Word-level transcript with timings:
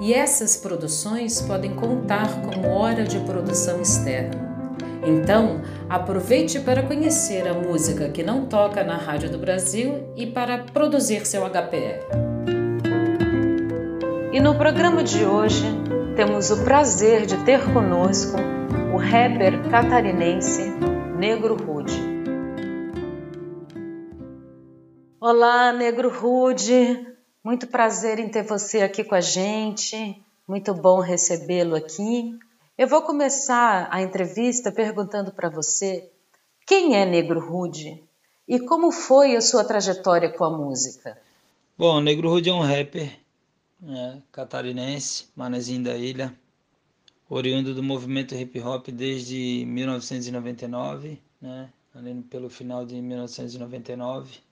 e 0.00 0.14
essas 0.14 0.56
produções 0.56 1.42
podem 1.42 1.74
contar 1.74 2.40
como 2.40 2.68
hora 2.68 3.04
de 3.04 3.20
produção 3.20 3.82
externa. 3.82 4.48
Então, 5.04 5.60
aproveite 5.88 6.58
para 6.60 6.82
conhecer 6.82 7.46
a 7.46 7.54
música 7.54 8.08
que 8.08 8.22
não 8.22 8.46
toca 8.46 8.82
na 8.82 8.96
Rádio 8.96 9.30
do 9.30 9.38
Brasil 9.38 10.12
e 10.16 10.26
para 10.26 10.58
produzir 10.58 11.26
seu 11.26 11.42
HPR. 11.44 12.00
E 14.32 14.40
no 14.40 14.56
programa 14.56 15.02
de 15.02 15.24
hoje, 15.24 15.64
temos 16.16 16.50
o 16.50 16.64
prazer 16.64 17.26
de 17.26 17.36
ter 17.44 17.60
conosco 17.72 18.36
o 18.94 18.96
rapper 18.96 19.68
catarinense 19.70 20.70
Negro 21.18 21.56
Rude. 21.56 22.10
Olá, 25.20 25.72
Negro 25.72 26.10
Rude. 26.10 27.09
Muito 27.42 27.66
prazer 27.66 28.18
em 28.18 28.28
ter 28.28 28.42
você 28.42 28.82
aqui 28.82 29.02
com 29.02 29.14
a 29.14 29.20
gente. 29.20 30.22
Muito 30.46 30.74
bom 30.74 31.00
recebê-lo 31.00 31.74
aqui. 31.74 32.38
Eu 32.76 32.86
vou 32.86 33.00
começar 33.00 33.88
a 33.90 34.02
entrevista 34.02 34.70
perguntando 34.70 35.32
para 35.32 35.48
você 35.48 36.10
quem 36.66 36.96
é 36.96 37.06
Negro 37.06 37.40
Rude 37.40 38.04
e 38.46 38.60
como 38.60 38.92
foi 38.92 39.36
a 39.36 39.40
sua 39.40 39.64
trajetória 39.64 40.28
com 40.28 40.44
a 40.44 40.50
música. 40.50 41.18
Bom, 41.78 41.98
Negro 42.00 42.28
Rude 42.28 42.50
é 42.50 42.52
um 42.52 42.60
rapper 42.60 43.18
né, 43.80 44.22
catarinense, 44.30 45.28
manezinho 45.34 45.82
da 45.82 45.96
ilha, 45.96 46.34
oriundo 47.28 47.74
do 47.74 47.82
movimento 47.82 48.34
hip 48.34 48.60
hop 48.60 48.88
desde 48.88 49.64
1999, 49.66 51.18
né, 51.40 51.70
pelo 52.28 52.50
final 52.50 52.84
de 52.84 53.00
1999 53.00 54.49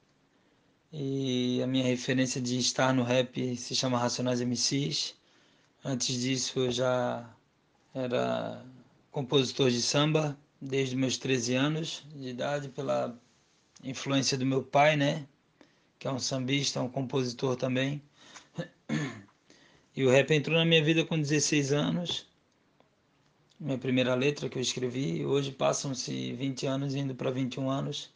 e 0.92 1.60
a 1.62 1.66
minha 1.66 1.84
referência 1.84 2.40
de 2.40 2.58
estar 2.58 2.92
no 2.94 3.02
rap 3.02 3.56
se 3.56 3.74
chama 3.74 3.98
Racionais 3.98 4.40
MCs. 4.40 5.14
Antes 5.84 6.20
disso 6.20 6.58
eu 6.60 6.70
já 6.70 7.28
era 7.94 8.64
compositor 9.10 9.70
de 9.70 9.82
samba 9.82 10.38
desde 10.60 10.96
meus 10.96 11.16
13 11.18 11.54
anos 11.54 12.04
de 12.14 12.28
idade 12.28 12.68
pela 12.68 13.16
influência 13.82 14.36
do 14.36 14.46
meu 14.46 14.62
pai, 14.62 14.96
né, 14.96 15.26
que 15.98 16.08
é 16.08 16.10
um 16.10 16.18
sambista, 16.18 16.80
um 16.80 16.88
compositor 16.88 17.56
também. 17.56 18.02
E 19.94 20.04
o 20.04 20.10
rap 20.10 20.30
entrou 20.32 20.56
na 20.56 20.64
minha 20.64 20.82
vida 20.82 21.04
com 21.04 21.20
16 21.20 21.72
anos. 21.72 22.24
Minha 23.58 23.78
primeira 23.78 24.14
letra 24.14 24.48
que 24.48 24.56
eu 24.56 24.62
escrevi, 24.62 25.26
hoje 25.26 25.50
passam-se 25.50 26.32
20 26.34 26.66
anos 26.66 26.94
indo 26.94 27.16
para 27.16 27.32
21 27.32 27.68
anos. 27.68 28.08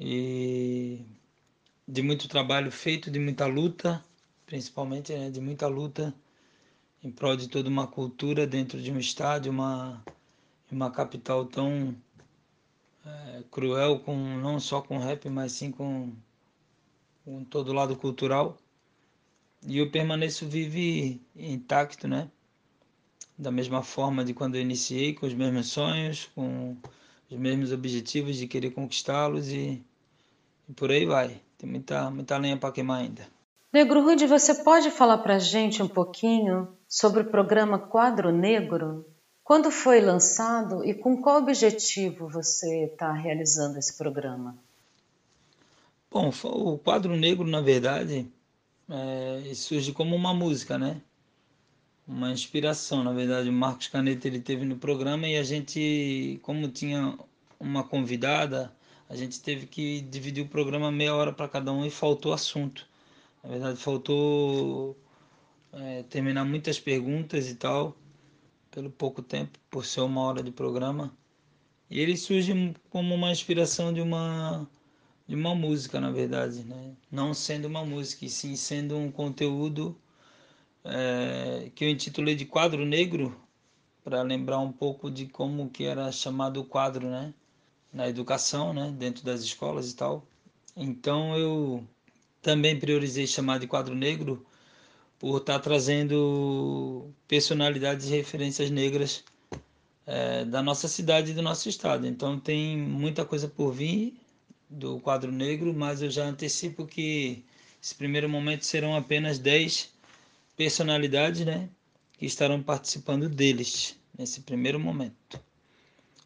E 0.00 1.00
de 1.86 2.02
muito 2.02 2.28
trabalho 2.28 2.70
feito, 2.72 3.10
de 3.10 3.18
muita 3.18 3.46
luta, 3.46 4.04
principalmente 4.46 5.12
né, 5.12 5.30
de 5.30 5.40
muita 5.40 5.66
luta 5.66 6.14
em 7.02 7.10
prol 7.10 7.36
de 7.36 7.48
toda 7.48 7.68
uma 7.68 7.86
cultura 7.86 8.46
dentro 8.46 8.80
de 8.80 8.90
um 8.90 8.98
estádio, 8.98 9.52
uma, 9.52 10.02
uma 10.72 10.90
capital 10.90 11.44
tão 11.44 11.94
é, 13.04 13.42
cruel, 13.50 14.00
com, 14.00 14.16
não 14.16 14.58
só 14.58 14.80
com 14.80 14.98
rap, 14.98 15.28
mas 15.28 15.52
sim 15.52 15.70
com, 15.70 16.12
com 17.24 17.44
todo 17.44 17.68
o 17.68 17.74
lado 17.74 17.94
cultural. 17.96 18.56
E 19.66 19.78
eu 19.78 19.90
permaneço 19.90 20.46
vive 20.46 21.20
intacto, 21.36 22.08
né? 22.08 22.30
Da 23.36 23.50
mesma 23.50 23.82
forma 23.82 24.24
de 24.24 24.32
quando 24.32 24.54
eu 24.54 24.62
iniciei, 24.62 25.12
com 25.12 25.26
os 25.26 25.34
mesmos 25.34 25.68
sonhos, 25.68 26.30
com 26.34 26.76
os 27.30 27.36
mesmos 27.38 27.72
objetivos 27.72 28.36
de 28.36 28.46
querer 28.46 28.70
conquistá-los 28.70 29.48
e, 29.48 29.82
e 30.68 30.72
por 30.72 30.90
aí 30.90 31.06
vai. 31.06 31.40
Tem 31.58 31.68
muita, 31.68 32.10
muita 32.10 32.36
lenha 32.36 32.56
para 32.56 32.72
queimar 32.72 33.00
ainda. 33.00 33.26
Negro 33.72 34.02
Rude, 34.02 34.26
você 34.26 34.54
pode 34.54 34.90
falar 34.90 35.18
para 35.18 35.38
gente 35.38 35.82
um 35.82 35.88
pouquinho 35.88 36.68
sobre 36.88 37.22
o 37.22 37.30
programa 37.30 37.78
Quadro 37.78 38.30
Negro? 38.30 39.04
Quando 39.42 39.70
foi 39.70 40.00
lançado 40.00 40.84
e 40.84 40.94
com 40.94 41.20
qual 41.20 41.38
objetivo 41.38 42.28
você 42.28 42.84
está 42.84 43.12
realizando 43.12 43.78
esse 43.78 43.98
programa? 43.98 44.56
Bom, 46.10 46.30
o 46.44 46.78
Quadro 46.78 47.16
Negro, 47.16 47.44
na 47.44 47.60
verdade, 47.60 48.30
é, 48.88 49.52
surge 49.54 49.92
como 49.92 50.14
uma 50.14 50.32
música, 50.32 50.78
né? 50.78 51.00
Uma 52.06 52.30
inspiração, 52.30 53.02
na 53.02 53.12
verdade. 53.12 53.48
O 53.48 53.52
Marcos 53.52 53.88
Caneta 53.88 54.28
ele 54.28 54.40
teve 54.40 54.64
no 54.64 54.76
programa 54.76 55.26
e 55.26 55.36
a 55.36 55.42
gente, 55.42 56.38
como 56.42 56.68
tinha 56.68 57.18
uma 57.58 57.82
convidada, 57.82 58.72
a 59.14 59.16
gente 59.16 59.40
teve 59.40 59.66
que 59.66 60.00
dividir 60.00 60.42
o 60.42 60.48
programa 60.48 60.90
meia 60.90 61.14
hora 61.14 61.32
para 61.32 61.48
cada 61.48 61.72
um 61.72 61.86
e 61.86 61.90
faltou 61.90 62.32
assunto. 62.32 62.84
Na 63.44 63.50
verdade, 63.50 63.78
faltou 63.78 64.96
é, 65.72 66.02
terminar 66.02 66.44
muitas 66.44 66.80
perguntas 66.80 67.48
e 67.48 67.54
tal, 67.54 67.96
pelo 68.72 68.90
pouco 68.90 69.22
tempo, 69.22 69.56
por 69.70 69.86
ser 69.86 70.00
uma 70.00 70.20
hora 70.22 70.42
de 70.42 70.50
programa. 70.50 71.16
E 71.88 72.00
ele 72.00 72.16
surge 72.16 72.74
como 72.90 73.14
uma 73.14 73.30
inspiração 73.30 73.92
de 73.92 74.00
uma 74.00 74.68
de 75.28 75.34
uma 75.36 75.54
música, 75.54 76.00
na 76.00 76.10
verdade, 76.10 76.64
né? 76.64 76.96
Não 77.10 77.32
sendo 77.32 77.66
uma 77.66 77.84
música, 77.84 78.24
e 78.24 78.28
sim 78.28 78.56
sendo 78.56 78.96
um 78.96 79.12
conteúdo 79.12 79.96
é, 80.84 81.70
que 81.74 81.84
eu 81.84 81.88
intitulei 81.88 82.34
de 82.34 82.46
Quadro 82.46 82.84
Negro, 82.84 83.40
para 84.02 84.22
lembrar 84.22 84.58
um 84.58 84.72
pouco 84.72 85.10
de 85.10 85.26
como 85.26 85.70
que 85.70 85.84
era 85.84 86.10
chamado 86.10 86.60
o 86.60 86.64
quadro, 86.64 87.08
né? 87.08 87.32
Na 87.94 88.08
educação, 88.08 88.74
né, 88.74 88.92
dentro 88.98 89.24
das 89.24 89.40
escolas 89.42 89.90
e 89.90 89.94
tal. 89.96 90.26
Então 90.76 91.36
eu 91.38 91.84
também 92.42 92.78
priorizei 92.78 93.26
chamar 93.26 93.58
de 93.60 93.68
quadro 93.68 93.94
negro 93.94 94.44
por 95.18 95.38
estar 95.38 95.60
trazendo 95.60 97.08
personalidades 97.28 98.08
e 98.08 98.10
referências 98.10 98.70
negras 98.70 99.24
é, 100.06 100.44
da 100.44 100.62
nossa 100.62 100.88
cidade 100.88 101.30
e 101.30 101.34
do 101.34 101.40
nosso 101.40 101.68
estado. 101.68 102.06
Então 102.06 102.38
tem 102.38 102.76
muita 102.76 103.24
coisa 103.24 103.48
por 103.48 103.72
vir 103.72 104.18
do 104.68 104.98
quadro 105.00 105.30
negro, 105.30 105.72
mas 105.72 106.02
eu 106.02 106.10
já 106.10 106.24
antecipo 106.24 106.84
que 106.86 107.44
esse 107.80 107.94
primeiro 107.94 108.28
momento 108.28 108.66
serão 108.66 108.96
apenas 108.96 109.38
10 109.38 109.92
personalidades, 110.56 111.46
né, 111.46 111.68
que 112.18 112.26
estarão 112.26 112.62
participando 112.62 113.28
deles 113.28 113.96
nesse 114.18 114.40
primeiro 114.40 114.80
momento. 114.80 115.40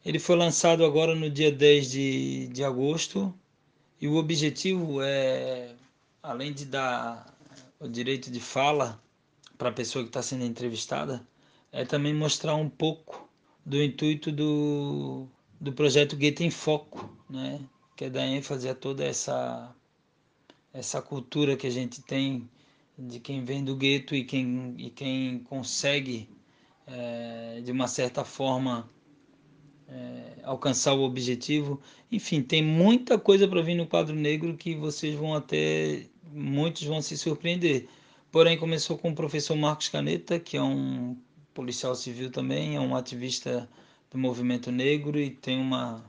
Ele 0.04 0.19
foi 0.19 0.36
lançado 0.36 0.84
agora 0.84 1.14
no 1.14 1.28
dia 1.28 1.50
10 1.50 1.91
de, 1.91 2.48
de 2.48 2.64
agosto 2.64 3.34
e 4.00 4.06
o 4.06 4.14
objetivo 4.14 5.03
é, 5.03 5.75
além 6.22 6.53
de 6.53 6.64
dar 6.64 7.34
o 7.81 7.88
direito 7.88 8.31
de 8.31 8.41
fala 8.41 9.00
para 9.56 9.70
a 9.70 9.72
pessoa 9.72 10.04
que 10.04 10.10
está 10.10 10.22
sendo 10.22 10.44
entrevistada, 10.44 11.26
é 11.72 11.84
também 11.84 12.14
mostrar 12.14 12.54
um 12.54 12.69
pouco 12.69 13.28
do 13.64 13.82
intuito 13.82 14.31
do, 14.31 15.26
do 15.60 15.72
projeto 15.72 16.16
Gueto 16.16 16.42
em 16.42 16.50
Foco, 16.50 17.12
né? 17.28 17.60
que 17.97 18.04
é 18.04 18.10
dar 18.10 18.26
ênfase 18.26 18.69
a 18.69 18.75
toda 18.75 19.04
essa, 19.04 19.75
essa 20.72 21.03
cultura 21.03 21.56
que 21.56 21.66
a 21.66 21.70
gente 21.70 22.00
tem 22.00 22.48
de 22.97 23.20
quem 23.20 23.44
vem 23.44 23.64
do 23.64 23.76
gueto 23.76 24.14
e 24.14 24.25
quem, 24.25 24.75
e 24.78 24.90
quem 24.90 25.40
consegue, 25.40 26.28
é, 26.87 27.61
de 27.64 27.70
uma 27.70 27.87
certa 27.87 28.25
forma, 28.25 28.88
é, 29.88 30.40
alcançar 30.43 30.94
o 30.94 31.02
objetivo. 31.02 31.81
Enfim, 32.11 32.43
tem 32.43 32.62
muita 32.62 33.19
coisa 33.19 33.49
para 33.49 33.62
vir 33.62 33.75
no 33.75 33.87
quadro 33.87 34.14
negro 34.14 34.56
que 34.56 34.75
vocês 34.75 35.14
vão 35.14 35.35
até. 35.35 36.06
Muitos 36.32 36.85
vão 36.85 37.00
se 37.00 37.17
surpreender. 37.17 37.88
Porém, 38.31 38.58
começou 38.58 38.99
com 38.99 39.11
o 39.11 39.14
professor 39.14 39.56
Marcos 39.56 39.88
Caneta, 39.88 40.38
que 40.38 40.56
é 40.56 40.62
um 40.62 41.17
policial 41.55 41.94
civil 41.94 42.31
também, 42.31 42.76
é 42.76 42.81
um 42.81 42.94
ativista 42.94 43.69
do 44.11 44.19
movimento 44.19 44.70
negro 44.70 45.19
e 45.19 45.31
tem 45.31 45.58
uma, 45.58 46.05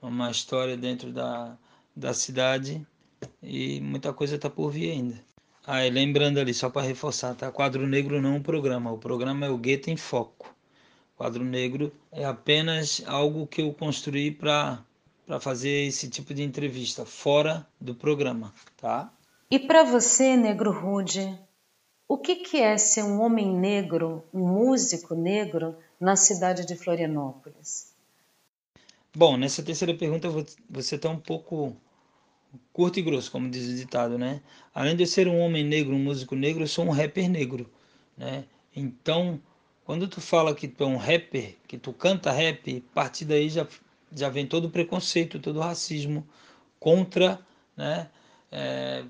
uma 0.00 0.30
história 0.30 0.76
dentro 0.76 1.12
da, 1.12 1.58
da 1.94 2.14
cidade 2.14 2.86
e 3.42 3.80
muita 3.80 4.12
coisa 4.12 4.36
está 4.36 4.48
por 4.48 4.70
vir 4.70 4.92
ainda. 4.92 5.20
Ah, 5.66 5.84
e 5.84 5.90
lembrando 5.90 6.38
ali, 6.38 6.54
só 6.54 6.70
para 6.70 6.86
reforçar, 6.86 7.34
tá? 7.34 7.52
Quadro 7.52 7.86
Negro 7.86 8.22
não 8.22 8.34
é 8.34 8.36
um 8.36 8.42
programa, 8.42 8.90
o 8.90 8.98
programa 8.98 9.46
é 9.46 9.50
o 9.50 9.58
Gueto 9.58 9.90
em 9.90 9.96
Foco 9.96 10.54
quadro 11.18 11.44
negro 11.44 11.92
é 12.12 12.24
apenas 12.24 13.02
algo 13.04 13.46
que 13.46 13.60
eu 13.60 13.74
construí 13.74 14.30
para 14.30 14.82
para 15.26 15.38
fazer 15.38 15.86
esse 15.86 16.08
tipo 16.08 16.32
de 16.32 16.42
entrevista 16.42 17.04
fora 17.04 17.66
do 17.78 17.94
programa, 17.94 18.50
tá? 18.78 19.12
E 19.50 19.58
para 19.58 19.84
você, 19.84 20.38
Negro 20.38 20.72
Rude, 20.72 21.38
o 22.08 22.16
que, 22.16 22.36
que 22.36 22.56
é 22.56 22.78
ser 22.78 23.02
um 23.02 23.20
homem 23.20 23.54
negro, 23.54 24.24
um 24.32 24.48
músico 24.48 25.14
negro, 25.14 25.76
na 26.00 26.16
cidade 26.16 26.64
de 26.64 26.74
Florianópolis? 26.74 27.92
Bom, 29.14 29.36
nessa 29.36 29.62
terceira 29.62 29.92
pergunta 29.92 30.30
você 30.70 30.94
está 30.94 31.10
um 31.10 31.18
pouco 31.18 31.76
curto 32.72 32.98
e 32.98 33.02
grosso, 33.02 33.30
como 33.30 33.50
diz 33.50 33.68
o 33.68 33.76
ditado, 33.76 34.16
né? 34.16 34.40
Além 34.74 34.96
de 34.96 35.02
eu 35.02 35.06
ser 35.06 35.28
um 35.28 35.38
homem 35.40 35.62
negro, 35.62 35.94
um 35.94 36.02
músico 36.02 36.34
negro, 36.34 36.62
eu 36.62 36.68
sou 36.68 36.86
um 36.86 36.90
rapper 36.90 37.28
negro, 37.28 37.70
né? 38.16 38.46
Então, 38.74 39.38
quando 39.88 40.06
tu 40.06 40.20
fala 40.20 40.54
que 40.54 40.68
tu 40.68 40.84
é 40.84 40.86
um 40.86 40.98
rapper, 40.98 41.56
que 41.66 41.78
tu 41.78 41.94
canta 41.94 42.30
rap, 42.30 42.84
a 42.90 42.94
partir 42.94 43.24
daí 43.24 43.48
já, 43.48 43.66
já 44.12 44.28
vem 44.28 44.46
todo 44.46 44.66
o 44.66 44.70
preconceito, 44.70 45.38
todo 45.38 45.56
o 45.56 45.62
racismo 45.62 46.28
contra, 46.78 47.40
né? 47.74 48.10
É, 48.52 49.02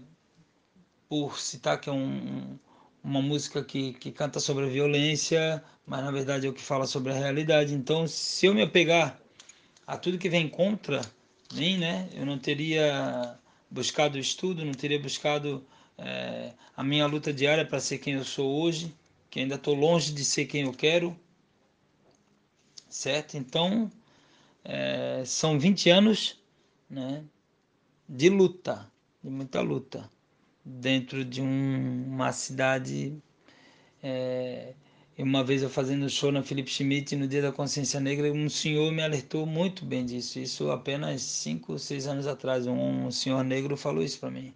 por 1.09 1.41
citar 1.41 1.81
que 1.81 1.91
é 1.91 1.93
um, 1.93 2.57
uma 3.03 3.21
música 3.21 3.65
que, 3.65 3.95
que 3.95 4.13
canta 4.13 4.39
sobre 4.39 4.67
a 4.67 4.69
violência, 4.69 5.65
mas 5.85 6.05
na 6.05 6.13
verdade 6.13 6.47
é 6.47 6.49
o 6.49 6.53
que 6.53 6.63
fala 6.63 6.87
sobre 6.87 7.11
a 7.11 7.17
realidade. 7.17 7.75
Então, 7.75 8.07
se 8.07 8.47
eu 8.47 8.55
me 8.55 8.63
apegar 8.63 9.21
a 9.85 9.97
tudo 9.97 10.17
que 10.17 10.29
vem 10.29 10.49
contra 10.49 11.01
mim, 11.55 11.77
né? 11.77 12.09
Eu 12.15 12.25
não 12.25 12.39
teria 12.39 13.37
buscado 13.69 14.17
estudo, 14.17 14.65
não 14.65 14.75
teria 14.75 15.01
buscado 15.01 15.61
é, 15.99 16.53
a 16.77 16.85
minha 16.85 17.07
luta 17.09 17.33
diária 17.33 17.67
para 17.67 17.81
ser 17.81 17.99
quem 17.99 18.15
eu 18.15 18.25
sou 18.25 18.63
hoje, 18.63 18.95
que 19.31 19.41
ainda 19.41 19.57
estou 19.57 19.75
longe 19.75 20.13
de 20.13 20.25
ser 20.25 20.47
quem 20.47 20.63
eu 20.63 20.73
quero, 20.73 21.19
certo? 22.89 23.37
Então, 23.37 23.91
é, 24.65 25.23
são 25.25 25.59
20 25.59 25.91
anos 25.91 26.39
né, 26.89 27.25
de 28.09 28.29
luta, 28.29 28.91
de 29.23 29.31
muita 29.31 29.61
luta, 29.61 30.11
dentro 30.65 31.25
de 31.25 31.41
um, 31.41 32.05
uma 32.07 32.33
cidade. 32.33 33.17
É, 34.03 34.75
uma 35.19 35.43
vez 35.43 35.63
eu 35.63 35.71
fazendo 35.71 36.09
show 36.09 36.31
na 36.31 36.43
Felipe 36.43 36.71
Schmidt 36.71 37.17
no 37.17 37.27
Dia 37.27 37.43
da 37.43 37.53
Consciência 37.53 37.99
Negra, 37.99 38.33
um 38.33 38.49
senhor 38.49 38.93
me 38.93 39.03
alertou 39.03 39.45
muito 39.45 39.85
bem 39.85 40.07
disso. 40.07 40.39
Isso 40.39 40.71
apenas 40.71 41.23
5, 41.23 41.79
6 41.79 42.07
anos 42.07 42.27
atrás. 42.27 42.67
Um, 42.67 43.07
um 43.07 43.11
senhor 43.11 43.43
negro 43.43 43.77
falou 43.77 44.03
isso 44.03 44.21
para 44.21 44.31
mim. 44.31 44.55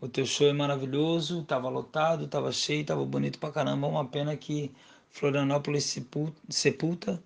O 0.00 0.08
teu 0.08 0.24
show 0.24 0.46
é 0.48 0.52
maravilhoso, 0.52 1.40
estava 1.40 1.68
lotado, 1.68 2.24
estava 2.24 2.50
cheio, 2.50 2.80
estava 2.80 3.04
bonito 3.04 3.38
pra 3.38 3.50
caramba. 3.50 3.86
Uma 3.86 4.06
pena 4.06 4.34
que 4.36 4.72
Florianópolis 5.10 5.84
sepulta, 5.84 6.40
sepulta 6.48 7.22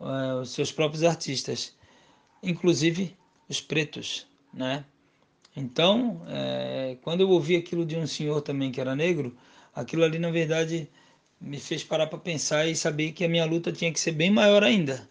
uh, 0.00 0.40
os 0.40 0.50
seus 0.50 0.72
próprios 0.72 1.04
artistas, 1.04 1.76
inclusive 2.42 3.16
os 3.48 3.60
pretos, 3.60 4.26
né? 4.52 4.84
Então, 5.54 6.22
é, 6.28 6.96
quando 7.02 7.20
eu 7.20 7.30
ouvi 7.30 7.56
aquilo 7.56 7.84
de 7.84 7.96
um 7.96 8.06
senhor 8.06 8.40
também 8.40 8.72
que 8.72 8.80
era 8.80 8.96
negro, 8.96 9.36
aquilo 9.74 10.04
ali 10.04 10.18
na 10.18 10.30
verdade 10.30 10.88
me 11.40 11.58
fez 11.58 11.84
parar 11.84 12.06
para 12.06 12.18
pensar 12.18 12.66
e 12.66 12.76
saber 12.76 13.12
que 13.12 13.24
a 13.24 13.28
minha 13.28 13.44
luta 13.44 13.72
tinha 13.72 13.92
que 13.92 14.00
ser 14.00 14.12
bem 14.12 14.30
maior 14.30 14.62
ainda, 14.64 15.08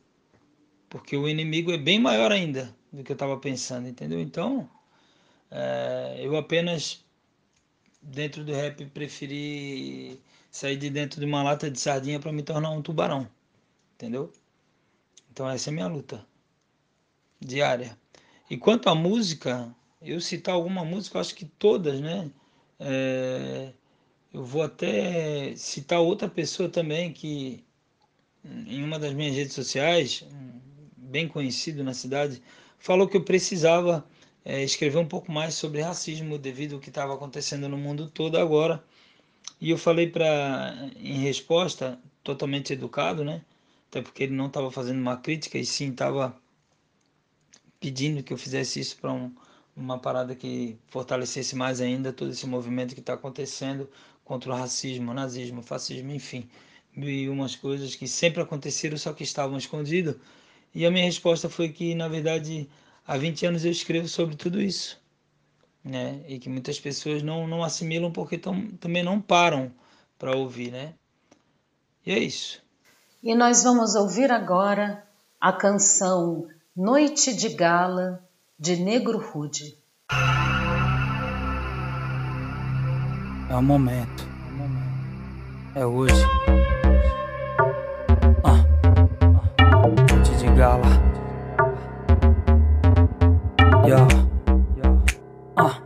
porque 0.89 1.15
o 1.15 1.27
inimigo 1.27 1.71
é 1.71 1.77
bem 1.77 1.99
maior 1.99 2.31
ainda 2.31 2.75
do 2.91 3.03
que 3.03 3.11
eu 3.11 3.15
estava 3.15 3.37
pensando, 3.37 3.87
entendeu? 3.87 4.19
Então, 4.19 4.69
é, 5.51 6.17
eu 6.19 6.35
apenas, 6.37 7.03
dentro 8.01 8.43
do 8.43 8.53
rap, 8.53 8.85
preferi 8.87 10.19
sair 10.51 10.77
de 10.77 10.89
dentro 10.89 11.19
de 11.19 11.25
uma 11.25 11.43
lata 11.43 11.69
de 11.69 11.79
sardinha 11.79 12.19
para 12.19 12.31
me 12.31 12.43
tornar 12.43 12.71
um 12.71 12.81
tubarão. 12.81 13.27
Entendeu? 13.95 14.31
Então 15.31 15.49
essa 15.49 15.69
é 15.69 15.71
a 15.71 15.73
minha 15.73 15.87
luta 15.87 16.25
diária. 17.39 17.97
E 18.49 18.57
quanto 18.57 18.89
à 18.89 18.95
música, 18.95 19.73
eu 20.01 20.19
citar 20.19 20.55
alguma 20.55 20.83
música, 20.83 21.19
acho 21.19 21.35
que 21.35 21.45
todas, 21.45 21.99
né? 21.99 22.31
É, 22.79 23.73
eu 24.33 24.43
vou 24.43 24.61
até 24.63 25.55
citar 25.55 25.99
outra 25.99 26.29
pessoa 26.29 26.69
também 26.69 27.11
que 27.11 27.63
em 28.45 28.83
uma 28.83 28.97
das 28.97 29.13
minhas 29.13 29.35
redes 29.35 29.53
sociais, 29.53 30.23
bem 30.95 31.27
conhecido 31.27 31.83
na 31.83 31.93
cidade, 31.93 32.41
falou 32.77 33.07
que 33.07 33.17
eu 33.17 33.23
precisava 33.23 34.05
é, 34.45 34.63
escrever 34.63 34.97
um 34.97 35.07
pouco 35.07 35.31
mais 35.31 35.53
sobre 35.55 35.81
racismo 35.81 36.37
devido 36.37 36.75
ao 36.75 36.81
que 36.81 36.89
estava 36.89 37.13
acontecendo 37.13 37.67
no 37.69 37.77
mundo 37.77 38.09
todo 38.09 38.37
agora. 38.37 38.83
E 39.61 39.69
eu 39.69 39.77
falei 39.77 40.07
para, 40.07 40.89
em 40.97 41.19
resposta, 41.19 41.99
totalmente 42.23 42.73
educado, 42.73 43.23
né? 43.23 43.41
Até 43.89 44.01
porque 44.01 44.23
ele 44.23 44.35
não 44.35 44.47
estava 44.47 44.71
fazendo 44.71 44.99
uma 44.99 45.17
crítica 45.17 45.57
e 45.57 45.65
sim 45.65 45.91
estava 45.91 46.35
pedindo 47.79 48.23
que 48.23 48.33
eu 48.33 48.37
fizesse 48.37 48.79
isso 48.79 48.97
para 48.97 49.11
um, 49.11 49.31
uma 49.75 49.97
parada 49.97 50.35
que 50.35 50.77
fortalecesse 50.87 51.55
mais 51.55 51.81
ainda 51.81 52.13
todo 52.13 52.31
esse 52.31 52.45
movimento 52.45 52.93
que 52.93 52.99
está 52.99 53.13
acontecendo 53.13 53.89
contra 54.23 54.51
o 54.51 54.55
racismo, 54.55 55.13
nazismo, 55.13 55.61
fascismo, 55.63 56.11
enfim, 56.11 56.47
e 56.95 57.27
umas 57.29 57.55
coisas 57.55 57.95
que 57.95 58.07
sempre 58.07 58.41
aconteceram 58.41 58.97
só 58.97 59.13
que 59.13 59.23
estavam 59.23 59.57
escondidas. 59.57 60.15
E 60.73 60.85
a 60.85 60.91
minha 60.91 61.05
resposta 61.05 61.49
foi 61.49 61.69
que, 61.69 61.95
na 61.95 62.07
verdade, 62.07 62.69
há 63.09 63.17
20 63.17 63.47
anos 63.47 63.65
eu 63.65 63.71
escrevo 63.71 64.07
sobre 64.07 64.35
tudo 64.35 64.61
isso. 64.61 65.01
Né? 65.83 66.21
E 66.27 66.37
que 66.37 66.47
muitas 66.47 66.79
pessoas 66.79 67.23
não, 67.23 67.47
não 67.47 67.63
assimilam 67.63 68.11
porque 68.11 68.37
tão, 68.37 68.67
também 68.73 69.01
não 69.01 69.19
param 69.19 69.71
para 70.19 70.37
ouvir, 70.37 70.71
né? 70.71 70.93
E 72.05 72.11
é 72.11 72.19
isso. 72.19 72.61
E 73.23 73.33
nós 73.33 73.63
vamos 73.63 73.95
ouvir 73.95 74.31
agora 74.31 75.03
a 75.41 75.51
canção 75.51 76.47
Noite 76.75 77.33
de 77.33 77.49
Gala 77.49 78.23
de 78.59 78.75
Negro 78.75 79.17
Rude. 79.17 79.75
É 83.49 83.55
o 83.55 83.63
momento. 83.63 84.29
É 85.73 85.85
hoje. 85.85 86.13
Ah. 88.43 88.63
Noite 90.13 90.37
de 90.37 90.47
gala. 90.55 91.08
Yeah. 93.89 94.07
Ah. 95.57 95.81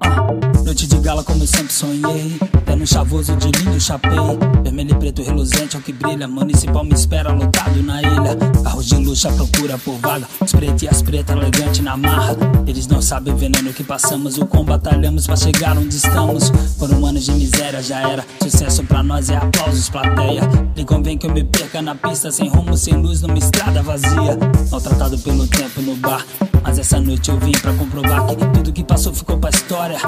Ah. 0.00 0.26
Noite 0.64 0.88
de 0.88 0.96
gala 0.98 1.22
como 1.22 1.44
eu 1.44 1.46
sempre 1.46 1.72
sonhei 1.72 2.36
Pé 2.66 2.74
no 2.74 2.84
chavoso 2.84 3.36
de 3.36 3.52
lindo 3.74 3.80
chapéu. 3.80 4.38
Vermelho 4.62 4.92
e 4.92 4.94
preto 4.94 5.22
reluzente 5.22 5.76
é 5.76 5.78
o 5.78 5.82
que 5.82 5.92
brilha 5.92 6.26
Municipal 6.28 6.84
me 6.84 6.94
espera 6.94 7.32
lotado 7.32 7.82
na 7.82 8.00
ilha. 8.00 8.36
Carros 8.62 8.86
de 8.86 8.96
luxo 8.96 9.28
à 9.28 9.32
procura 9.32 9.78
por 9.78 9.98
vaga. 9.98 10.26
Os 10.40 10.52
pretos 10.52 10.82
e 10.82 10.88
as 10.88 11.02
pretas 11.02 11.36
elegante 11.36 11.82
na 11.82 11.96
marra. 11.96 12.36
Eles 12.66 12.86
não 12.86 13.02
sabem 13.02 13.32
o 13.32 13.36
veneno 13.36 13.72
que 13.72 13.84
passamos 13.84 14.38
O 14.38 14.46
quão 14.46 14.64
batalhamos 14.64 15.26
pra 15.26 15.36
chegar 15.36 15.76
onde 15.76 15.96
estamos. 15.96 16.50
Foram 16.78 17.04
anos 17.04 17.24
de 17.24 17.32
miséria, 17.32 17.82
já 17.82 18.08
era. 18.08 18.24
Sucesso 18.42 18.84
pra 18.84 19.02
nós 19.02 19.28
é 19.30 19.36
aplausos, 19.36 19.88
plateia. 19.88 20.42
Nem 20.76 20.84
convém 20.84 21.18
que 21.18 21.26
eu 21.26 21.32
me 21.32 21.44
perca 21.44 21.82
na 21.82 21.94
pista 21.94 22.30
Sem 22.30 22.48
rumo, 22.48 22.76
sem 22.76 22.94
luz, 22.94 23.22
numa 23.22 23.38
estrada 23.38 23.82
vazia. 23.82 24.38
Maltratado 24.70 25.18
pelo 25.18 25.46
tempo 25.46 25.82
no 25.82 25.96
bar. 25.96 26.24
Mas 26.62 26.78
essa 26.78 27.00
noite 27.00 27.28
eu 27.28 27.38
vim 27.38 27.52
pra 27.52 27.72
comprovar 27.74 28.26
que 28.26 28.36
Tudo 28.36 28.72
que 28.72 28.84
passou 28.84 29.12
ficou 29.12 29.38
pra 29.38 29.50
história 29.50 29.98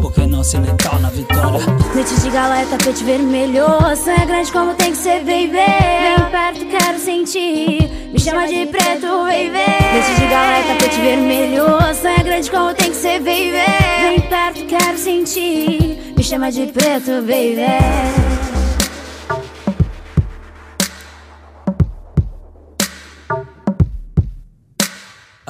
por 0.00 0.12
que 0.12 0.26
não 0.26 0.42
ser 0.42 0.60
letal 0.60 0.98
na 0.98 1.10
vitória? 1.10 1.60
Noite 1.94 2.20
de 2.20 2.30
gala 2.30 2.60
é 2.60 2.64
tapete 2.64 3.04
vermelho 3.04 3.64
Sonho 3.96 4.20
é 4.20 4.26
grande 4.26 4.52
como 4.52 4.74
tem 4.74 4.92
que 4.92 4.98
ser, 4.98 5.20
baby. 5.20 5.52
Vem 5.52 6.30
perto, 6.30 6.66
quero 6.66 6.98
sentir. 6.98 7.90
Me 8.12 8.18
chama 8.18 8.46
de 8.46 8.66
preto, 8.66 9.06
baby. 9.24 9.50
Noite 9.92 10.20
de 10.20 10.26
gala 10.26 10.58
é 10.58 10.62
tapete 10.62 11.00
vermelho 11.00 11.64
Sonho 11.94 12.14
é 12.18 12.22
grande 12.22 12.50
como 12.50 12.74
tem 12.74 12.90
que 12.90 12.96
ser, 12.96 13.18
baby. 13.18 13.52
Vem 14.02 14.20
perto, 14.20 14.64
quero 14.66 14.98
sentir. 14.98 16.14
Me 16.16 16.22
chama 16.22 16.50
de 16.50 16.66
preto, 16.66 17.10
baby 17.22 18.59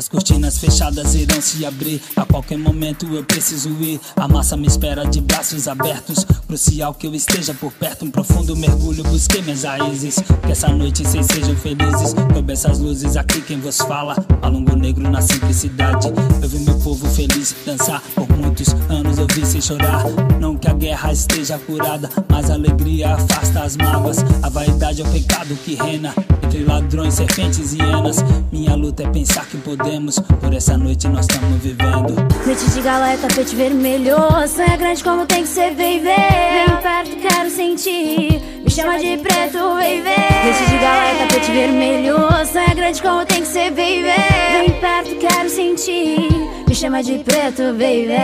As 0.00 0.08
cortinas 0.08 0.56
fechadas 0.56 1.14
irão 1.14 1.42
se 1.42 1.62
abrir. 1.66 2.00
A 2.16 2.24
qualquer 2.24 2.56
momento 2.56 3.06
eu 3.14 3.22
preciso 3.22 3.68
ir. 3.82 4.00
A 4.16 4.26
massa 4.26 4.56
me 4.56 4.66
espera 4.66 5.04
de 5.04 5.20
braços 5.20 5.68
abertos. 5.68 6.24
Crucial 6.46 6.94
que 6.94 7.06
eu 7.06 7.14
esteja 7.14 7.52
por 7.52 7.70
perto. 7.70 8.06
Um 8.06 8.10
profundo 8.10 8.56
mergulho, 8.56 9.04
busquei 9.04 9.42
minhas 9.42 9.64
raízes. 9.64 10.16
Que 10.46 10.52
essa 10.52 10.68
noite 10.68 11.06
vocês 11.06 11.26
sejam 11.26 11.54
felizes. 11.54 12.14
Sob 12.34 12.50
essas 12.50 12.78
luzes 12.78 13.14
aqui, 13.14 13.42
quem 13.42 13.60
vos 13.60 13.76
fala? 13.76 14.16
Alongo 14.40 14.74
negro 14.74 15.06
na 15.10 15.20
simplicidade. 15.20 16.08
Eu 16.40 16.48
vi 16.48 16.60
meu 16.60 16.78
povo 16.78 17.06
feliz 17.10 17.54
dançar. 17.66 18.02
Por 18.14 18.26
muitos 18.38 18.72
anos 18.88 19.18
eu 19.18 19.26
vi 19.34 19.44
sem 19.44 19.60
chorar. 19.60 20.02
Não 20.40 20.56
que 20.56 20.66
a 20.66 20.72
guerra 20.72 21.12
esteja 21.12 21.58
curada, 21.58 22.08
mas 22.26 22.48
a 22.48 22.54
alegria 22.54 23.16
afasta 23.16 23.64
as 23.64 23.76
mágoas. 23.76 24.16
A 24.42 24.48
vaidade 24.48 25.02
é 25.02 25.04
o 25.04 25.12
pecado 25.12 25.54
que 25.56 25.74
reina. 25.74 26.14
Entre 26.42 26.64
ladrões, 26.64 27.14
serpentes 27.14 27.74
e 27.74 27.76
hienas. 27.76 28.16
Minha 28.50 28.74
luta 28.74 29.02
é 29.02 29.08
pensar 29.08 29.44
que 29.46 29.58
podemos 29.90 30.20
por 30.20 30.54
essa 30.54 30.78
noite 30.78 31.08
nós 31.08 31.26
estamos 31.28 31.60
vivendo. 31.60 32.14
Noite 32.46 32.70
de 32.70 32.80
gala 32.80 33.10
é 33.10 33.16
tapete 33.16 33.56
vermelho. 33.56 34.16
Sonho 34.46 34.72
é 34.72 34.76
grande 34.76 35.02
como 35.02 35.26
tem 35.26 35.42
que 35.42 35.48
ser, 35.48 35.70
baby. 35.70 36.02
Vem 36.04 36.76
perto, 36.80 37.16
quero 37.16 37.50
sentir. 37.50 38.40
Me 38.62 38.70
chama 38.70 38.98
de 39.00 39.16
preto, 39.16 39.58
baby. 39.58 40.04
Noite 40.44 40.70
de 40.70 40.78
gala 40.78 41.06
é 41.06 41.26
tapete 41.26 41.50
vermelho. 41.50 42.16
Sonho 42.46 42.70
é 42.70 42.74
grande 42.74 43.02
como 43.02 43.26
tem 43.26 43.40
que 43.40 43.48
ser, 43.48 43.70
baby. 43.70 44.12
Vem 44.52 44.80
perto, 44.80 45.16
quero 45.16 45.50
sentir. 45.50 46.28
Me 46.68 46.74
chama 46.74 47.02
de 47.02 47.18
preto, 47.18 47.62
baby. 47.72 48.14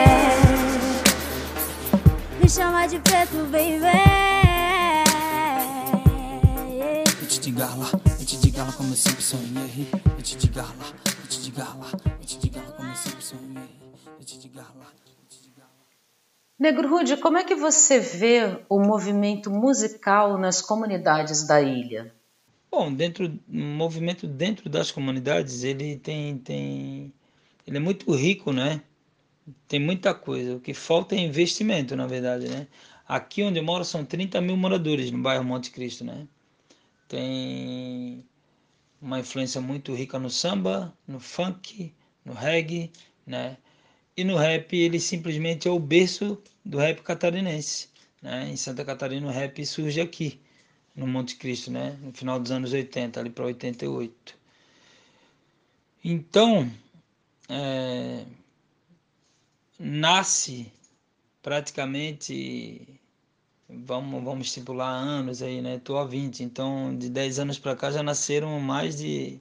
Me 2.41 2.49
chama 2.49 2.87
de 2.87 3.01
preto, 3.01 3.39
baby. 3.51 4.26
Noite 7.37 7.51
de 7.51 7.59
gala, 7.59 7.91
noite 8.17 8.37
de 8.39 8.51
gala 8.51 8.73
como 8.73 8.93
eu 8.93 8.97
sempre 8.97 9.23
sonhei. 9.23 9.87
Noite 10.07 10.39
de 10.39 10.49
gala, 10.49 10.75
noite 11.19 11.43
de 11.43 11.51
gala, 11.51 11.87
noite 12.17 12.39
de 12.39 12.49
gala 12.49 12.73
como 12.73 12.89
eu 12.89 12.95
sempre 12.95 13.23
sonhei. 13.23 13.69
Noite 14.07 14.39
de 14.39 14.49
gala. 14.49 14.73
noite 14.75 15.43
de 15.43 15.51
gala. 15.55 15.71
Negro 16.59 16.89
Rude, 16.89 17.19
como 17.19 17.37
é 17.37 17.45
que 17.45 17.55
você 17.55 18.01
vê 18.01 18.65
o 18.71 18.81
movimento 18.81 19.51
musical 19.51 20.39
nas 20.39 20.63
comunidades 20.63 21.47
da 21.47 21.61
ilha? 21.61 22.11
Bom, 22.71 22.91
dentro 22.91 23.27
o 23.27 23.55
movimento 23.55 24.27
dentro 24.27 24.71
das 24.71 24.91
comunidades, 24.91 25.63
ele 25.63 25.97
tem 25.97 26.39
tem 26.39 27.13
ele 27.67 27.77
é 27.77 27.81
muito 27.81 28.11
rico, 28.15 28.51
né? 28.51 28.81
Tem 29.69 29.79
muita 29.79 30.15
coisa. 30.15 30.57
O 30.57 30.61
que 30.61 30.73
falta 30.73 31.15
é 31.15 31.19
investimento, 31.19 31.95
na 31.95 32.07
verdade, 32.07 32.49
né? 32.49 32.67
Aqui 33.07 33.43
onde 33.43 33.59
eu 33.59 33.63
moro 33.63 33.85
são 33.85 34.07
30 34.07 34.41
mil 34.41 34.57
moradores 34.57 35.11
no 35.11 35.19
bairro 35.19 35.45
Monte 35.45 35.71
Cristo, 35.71 36.03
né? 36.03 36.27
Tem 37.09 38.25
uma 39.01 39.21
influência 39.21 39.61
muito 39.61 39.95
rica 39.95 40.19
no 40.19 40.31
samba, 40.31 40.97
no 41.07 41.21
funk, 41.21 41.95
no 42.25 42.33
reggae, 42.33 42.91
né? 43.27 43.57
E 44.17 44.25
no 44.25 44.37
rap 44.37 44.75
ele 44.77 44.99
simplesmente 44.99 45.69
é 45.69 45.71
o 45.71 45.79
berço 45.79 46.43
do 46.65 46.79
rap 46.79 47.03
catarinense, 47.03 47.89
né? 48.23 48.49
Em 48.51 48.57
Santa 48.57 48.85
Catarina 48.85 49.27
o 49.27 49.31
rap 49.31 49.65
surge 49.65 50.01
aqui, 50.01 50.41
no 50.95 51.07
Monte 51.07 51.37
Cristo, 51.37 51.71
né? 51.71 51.99
No 52.03 52.13
final 52.13 52.41
dos 52.41 52.51
anos 52.51 52.73
80, 52.73 53.21
ali 53.21 53.31
para 53.31 53.45
88. 53.45 54.35
Então, 56.03 56.71
é, 57.49 58.25
nasce 59.79 60.73
praticamente 61.43 62.99
vamos 63.69 64.23
vamos 64.25 64.47
estipular 64.49 64.93
anos 64.93 65.43
aí, 65.43 65.61
né? 65.61 65.79
Tô 65.79 65.97
há 65.99 66.05
20, 66.05 66.43
então 66.43 66.97
de 66.97 67.09
10 67.11 67.39
anos 67.39 67.59
para 67.59 67.77
cá 67.77 67.91
já 67.91 68.03
nasceram 68.03 68.59
mais 68.61 68.97
de 68.97 69.41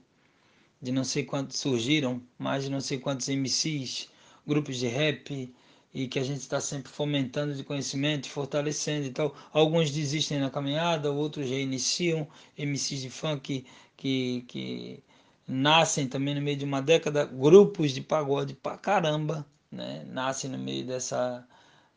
de 0.80 0.92
não 0.92 1.04
sei 1.04 1.24
quantos 1.24 1.58
surgiram, 1.58 2.22
mais 2.38 2.64
de 2.64 2.70
não 2.70 2.80
sei 2.80 2.98
quantos 2.98 3.28
MCs, 3.28 4.08
grupos 4.46 4.76
de 4.78 4.86
rap 4.88 5.52
e 5.94 6.06
que 6.08 6.18
a 6.18 6.22
gente 6.24 6.40
está 6.40 6.60
sempre 6.60 6.92
fomentando 6.92 7.54
de 7.54 7.64
conhecimento, 7.64 8.28
fortalecendo 8.28 9.06
e 9.06 9.10
tal. 9.10 9.34
Alguns 9.52 9.90
desistem 9.90 10.38
na 10.38 10.50
caminhada, 10.50 11.10
outros 11.10 11.48
reiniciam, 11.48 12.28
MCs 12.58 13.00
de 13.00 13.10
funk 13.10 13.64
que, 13.96 14.44
que 14.48 15.02
nascem 15.48 16.06
também 16.08 16.34
no 16.34 16.42
meio 16.42 16.56
de 16.56 16.64
uma 16.64 16.82
década, 16.82 17.24
grupos 17.24 17.92
de 17.92 18.00
pagode 18.02 18.54
pra 18.54 18.76
caramba, 18.76 19.46
né? 19.70 20.04
Nascem 20.06 20.50
no 20.50 20.58
meio 20.58 20.86
dessa, 20.86 21.46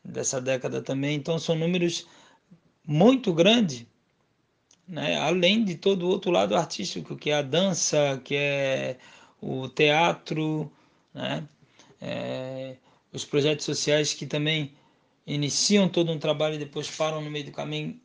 dessa 0.04 0.40
década 0.40 0.80
também. 0.82 1.16
Então 1.16 1.38
são 1.38 1.54
números 1.54 2.06
muito 2.90 3.32
grandes, 3.32 3.86
né? 4.86 5.16
Além 5.20 5.64
de 5.64 5.76
todo 5.76 6.02
o 6.02 6.08
outro 6.08 6.32
lado 6.32 6.56
artístico, 6.56 7.16
que 7.16 7.30
é 7.30 7.34
a 7.34 7.42
dança, 7.42 8.20
que 8.24 8.34
é 8.34 8.96
o 9.40 9.68
teatro, 9.68 10.68
né? 11.14 11.46
É, 12.00 12.74
os 13.12 13.24
projetos 13.24 13.64
sociais 13.64 14.12
que 14.12 14.26
também 14.26 14.72
iniciam 15.24 15.88
todo 15.88 16.10
um 16.10 16.18
trabalho 16.18 16.56
e 16.56 16.58
depois 16.58 16.90
param 16.90 17.20
no 17.20 17.30
meio 17.30 17.44
do 17.44 17.52
caminho 17.52 18.00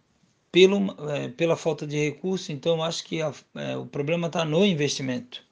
pelo, 0.52 0.78
é, 1.10 1.30
pela 1.30 1.56
falta 1.56 1.88
de 1.88 1.98
recurso. 1.98 2.52
Então, 2.52 2.84
acho 2.84 3.06
que 3.06 3.24
a, 3.24 3.34
é, 3.56 3.76
o 3.76 3.88
problema 3.88 4.28
está 4.28 4.46
no 4.46 4.64
investimento, 4.64 5.44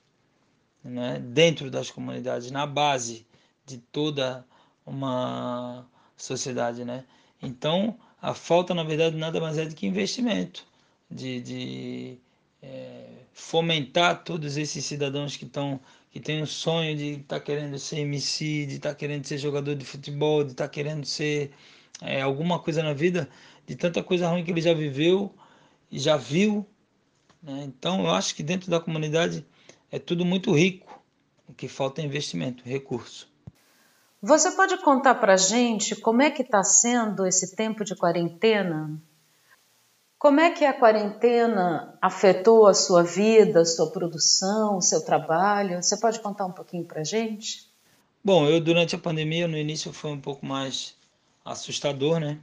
né? 0.83 1.17
dentro 1.19 1.71
das 1.71 1.89
comunidades, 1.89 2.51
na 2.51 2.67
base 2.67 3.25
de 3.65 3.79
toda 3.79 4.45
uma 4.85 5.87
sociedade. 6.15 6.85
Né? 6.85 7.03
Então, 7.41 7.97
a 8.23 8.33
falta, 8.33 8.73
na 8.73 8.85
verdade, 8.85 9.17
nada 9.17 9.41
mais 9.41 9.57
é 9.57 9.65
do 9.65 9.75
que 9.75 9.85
investimento, 9.85 10.65
de, 11.11 11.41
de 11.41 12.17
é, 12.61 13.05
fomentar 13.33 14.23
todos 14.23 14.55
esses 14.55 14.85
cidadãos 14.85 15.35
que 15.35 15.43
estão 15.43 15.77
que 16.09 16.21
tem 16.21 16.41
o 16.41 16.47
sonho 16.47 16.95
de 16.95 17.13
estar 17.15 17.39
tá 17.39 17.39
querendo 17.41 17.77
ser 17.77 17.99
MC, 17.99 18.65
de 18.65 18.75
estar 18.75 18.89
tá 18.89 18.95
querendo 18.95 19.25
ser 19.25 19.37
jogador 19.39 19.75
de 19.75 19.83
futebol, 19.83 20.43
de 20.43 20.51
estar 20.51 20.65
tá 20.65 20.69
querendo 20.69 21.05
ser 21.05 21.51
é, 22.01 22.21
alguma 22.21 22.59
coisa 22.59 22.81
na 22.81 22.93
vida, 22.93 23.27
de 23.67 23.75
tanta 23.75 24.01
coisa 24.01 24.29
ruim 24.29 24.43
que 24.45 24.51
ele 24.51 24.61
já 24.61 24.73
viveu 24.73 25.33
e 25.91 25.99
já 25.99 26.15
viu. 26.15 26.65
Né? 27.41 27.63
Então, 27.65 28.05
eu 28.05 28.11
acho 28.11 28.35
que 28.35 28.43
dentro 28.43 28.71
da 28.71 28.79
comunidade 28.79 29.45
é 29.91 29.99
tudo 29.99 30.23
muito 30.23 30.53
rico. 30.53 31.03
O 31.49 31.53
que 31.53 31.67
falta 31.67 32.01
é 32.01 32.05
investimento, 32.05 32.63
recurso. 32.63 33.32
Você 34.25 34.51
pode 34.51 34.77
contar 34.77 35.15
para 35.15 35.35
gente 35.35 35.97
como 35.97 36.21
é 36.21 36.31
que 36.31 36.43
está 36.43 36.63
sendo 36.63 37.27
esse 37.27 37.57
tempo 37.57 37.83
de 37.83 37.93
quarentena? 37.93 38.97
Como 40.17 40.39
é 40.39 40.49
que 40.49 40.63
a 40.63 40.71
quarentena 40.71 41.97
afetou 42.01 42.65
a 42.65 42.73
sua 42.73 43.03
vida, 43.03 43.59
a 43.59 43.65
sua 43.65 43.91
produção, 43.91 44.77
o 44.77 44.81
seu 44.81 45.03
trabalho? 45.03 45.83
Você 45.83 45.97
pode 45.97 46.21
contar 46.21 46.45
um 46.45 46.53
pouquinho 46.53 46.85
para 46.85 47.03
gente? 47.03 47.69
Bom, 48.23 48.47
eu 48.47 48.61
durante 48.61 48.95
a 48.95 48.97
pandemia, 48.97 49.45
no 49.45 49.57
início 49.57 49.91
foi 49.91 50.11
um 50.11 50.21
pouco 50.21 50.45
mais 50.45 50.95
assustador, 51.43 52.17
né? 52.17 52.39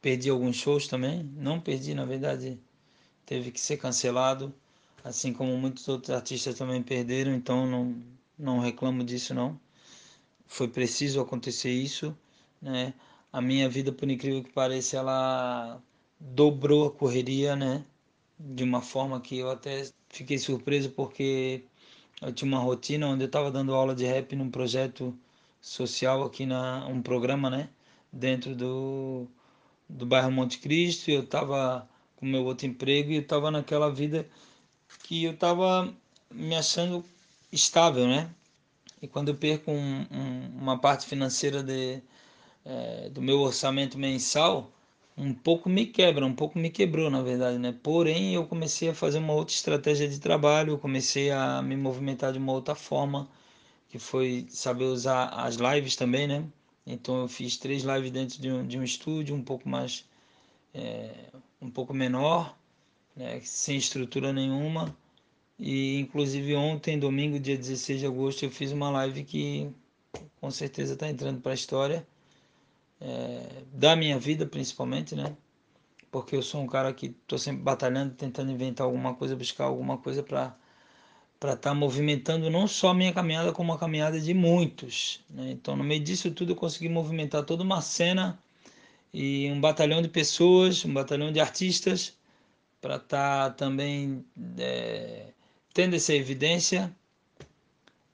Perdi 0.00 0.30
alguns 0.30 0.54
shows 0.54 0.86
também. 0.86 1.28
Não 1.36 1.60
perdi, 1.60 1.92
na 1.92 2.04
verdade, 2.04 2.56
teve 3.26 3.50
que 3.50 3.60
ser 3.60 3.78
cancelado, 3.78 4.54
assim 5.02 5.32
como 5.32 5.58
muitos 5.58 5.88
outros 5.88 6.10
artistas 6.10 6.56
também 6.56 6.80
perderam, 6.80 7.34
então 7.34 7.66
não, 7.66 7.96
não 8.38 8.60
reclamo 8.60 9.02
disso 9.02 9.34
não. 9.34 9.58
Foi 10.50 10.68
preciso 10.68 11.20
acontecer 11.20 11.70
isso, 11.70 12.16
né? 12.60 12.92
A 13.32 13.40
minha 13.40 13.68
vida, 13.68 13.92
por 13.92 14.10
incrível 14.10 14.42
que 14.44 14.52
pareça, 14.52 14.96
ela 14.98 15.80
dobrou 16.18 16.88
a 16.88 16.90
correria, 16.92 17.54
né? 17.56 17.84
De 18.38 18.64
uma 18.64 18.82
forma 18.82 19.20
que 19.20 19.38
eu 19.38 19.50
até 19.50 19.88
fiquei 20.08 20.38
surpreso 20.38 20.90
porque 20.90 21.64
eu 22.22 22.32
tinha 22.32 22.48
uma 22.48 22.60
rotina 22.60 23.08
onde 23.08 23.24
eu 23.24 23.26
estava 23.28 23.50
dando 23.50 23.74
aula 23.74 23.94
de 23.94 24.04
rap 24.06 24.36
num 24.36 24.50
projeto 24.50 25.16
social 25.60 26.24
aqui 26.24 26.46
na 26.46 26.86
um 26.88 27.02
programa, 27.02 27.50
né? 27.50 27.70
Dentro 28.12 28.54
do 28.56 29.28
do 29.88 30.06
bairro 30.06 30.32
Monte 30.32 30.58
Cristo, 30.60 31.10
eu 31.10 31.22
estava 31.24 31.88
com 32.16 32.26
meu 32.26 32.44
outro 32.44 32.66
emprego 32.66 33.10
e 33.12 33.16
eu 33.16 33.22
estava 33.22 33.50
naquela 33.50 33.90
vida 33.92 34.28
que 35.04 35.24
eu 35.24 35.32
estava 35.32 35.92
me 36.30 36.56
achando 36.56 37.04
estável, 37.52 38.06
né? 38.08 38.34
E 39.02 39.08
quando 39.08 39.28
eu 39.28 39.36
perco 39.36 39.70
um, 39.70 40.06
um, 40.10 40.58
uma 40.60 40.78
parte 40.78 41.06
financeira 41.06 41.62
de, 41.62 42.02
é, 42.64 43.08
do 43.10 43.22
meu 43.22 43.40
orçamento 43.40 43.98
mensal, 43.98 44.70
um 45.16 45.34
pouco 45.34 45.68
me 45.68 45.86
quebra, 45.86 46.24
um 46.26 46.34
pouco 46.34 46.58
me 46.58 46.70
quebrou, 46.70 47.10
na 47.10 47.22
verdade, 47.22 47.58
né? 47.58 47.72
Porém, 47.82 48.34
eu 48.34 48.46
comecei 48.46 48.88
a 48.90 48.94
fazer 48.94 49.18
uma 49.18 49.34
outra 49.34 49.54
estratégia 49.54 50.08
de 50.08 50.18
trabalho, 50.20 50.72
eu 50.72 50.78
comecei 50.78 51.30
a 51.30 51.62
me 51.62 51.76
movimentar 51.76 52.32
de 52.32 52.38
uma 52.38 52.52
outra 52.52 52.74
forma, 52.74 53.28
que 53.88 53.98
foi 53.98 54.46
saber 54.50 54.84
usar 54.84 55.28
as 55.28 55.56
lives 55.56 55.96
também, 55.96 56.26
né? 56.26 56.44
Então, 56.86 57.20
eu 57.22 57.28
fiz 57.28 57.56
três 57.56 57.82
lives 57.84 58.10
dentro 58.10 58.40
de 58.40 58.50
um, 58.50 58.66
de 58.66 58.78
um 58.78 58.84
estúdio, 58.84 59.34
um 59.34 59.42
pouco 59.42 59.68
mais, 59.68 60.04
é, 60.74 61.10
um 61.60 61.70
pouco 61.70 61.94
menor, 61.94 62.56
né? 63.16 63.40
sem 63.42 63.76
estrutura 63.76 64.32
nenhuma. 64.32 64.96
E, 65.60 66.00
inclusive, 66.00 66.56
ontem, 66.56 66.98
domingo, 66.98 67.38
dia 67.38 67.56
16 67.56 68.00
de 68.00 68.06
agosto, 68.06 68.44
eu 68.44 68.50
fiz 68.50 68.72
uma 68.72 68.90
live 68.90 69.24
que 69.24 69.70
com 70.40 70.50
certeza 70.50 70.94
está 70.94 71.08
entrando 71.08 71.40
para 71.40 71.52
a 71.52 71.54
história 71.54 72.06
é, 73.00 73.62
da 73.72 73.94
minha 73.94 74.18
vida 74.18 74.46
principalmente, 74.46 75.14
né? 75.14 75.36
Porque 76.10 76.34
eu 76.36 76.42
sou 76.42 76.62
um 76.62 76.66
cara 76.66 76.92
que 76.92 77.06
estou 77.06 77.38
sempre 77.38 77.62
batalhando, 77.62 78.14
tentando 78.14 78.50
inventar 78.50 78.86
alguma 78.86 79.14
coisa, 79.14 79.36
buscar 79.36 79.64
alguma 79.64 79.98
coisa 79.98 80.22
para 80.22 80.56
para 81.38 81.54
estar 81.54 81.70
tá 81.70 81.74
movimentando 81.74 82.50
não 82.50 82.66
só 82.68 82.90
a 82.90 82.94
minha 82.94 83.14
caminhada, 83.14 83.50
como 83.52 83.72
a 83.72 83.78
caminhada 83.78 84.20
de 84.20 84.34
muitos. 84.34 85.24
Né? 85.30 85.52
Então, 85.52 85.74
no 85.74 85.82
meio 85.82 86.02
disso 86.02 86.30
tudo, 86.30 86.52
eu 86.52 86.56
consegui 86.56 86.88
movimentar 86.90 87.44
toda 87.44 87.62
uma 87.62 87.80
cena 87.80 88.38
e 89.12 89.50
um 89.50 89.58
batalhão 89.58 90.02
de 90.02 90.08
pessoas, 90.08 90.84
um 90.84 90.92
batalhão 90.92 91.32
de 91.32 91.40
artistas, 91.40 92.14
para 92.80 92.96
estar 92.96 93.50
tá 93.50 93.54
também 93.54 94.24
é, 94.58 95.32
tendo 95.72 95.96
essa 95.96 96.14
evidência. 96.14 96.94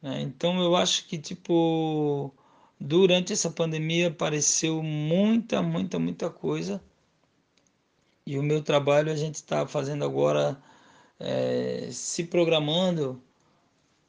Né? 0.03 0.23
Então, 0.23 0.63
eu 0.63 0.77
acho 0.77 1.07
que, 1.07 1.19
tipo, 1.19 2.33
Durante 2.79 3.33
essa 3.33 3.51
pandemia 3.51 4.09
apareceu 4.09 4.83
muita, 4.83 5.63
muita, 5.63 5.99
muita 5.99 6.29
coisa. 6.31 6.83
E 8.27 8.39
o 8.39 8.43
meu 8.43 8.63
trabalho 8.63 9.11
a 9.11 9.17
gente 9.17 9.37
está 9.37 9.67
fazendo 9.67 10.05
agora, 10.05 10.61
é, 11.19 11.89
se 11.91 12.25
programando 12.25 13.23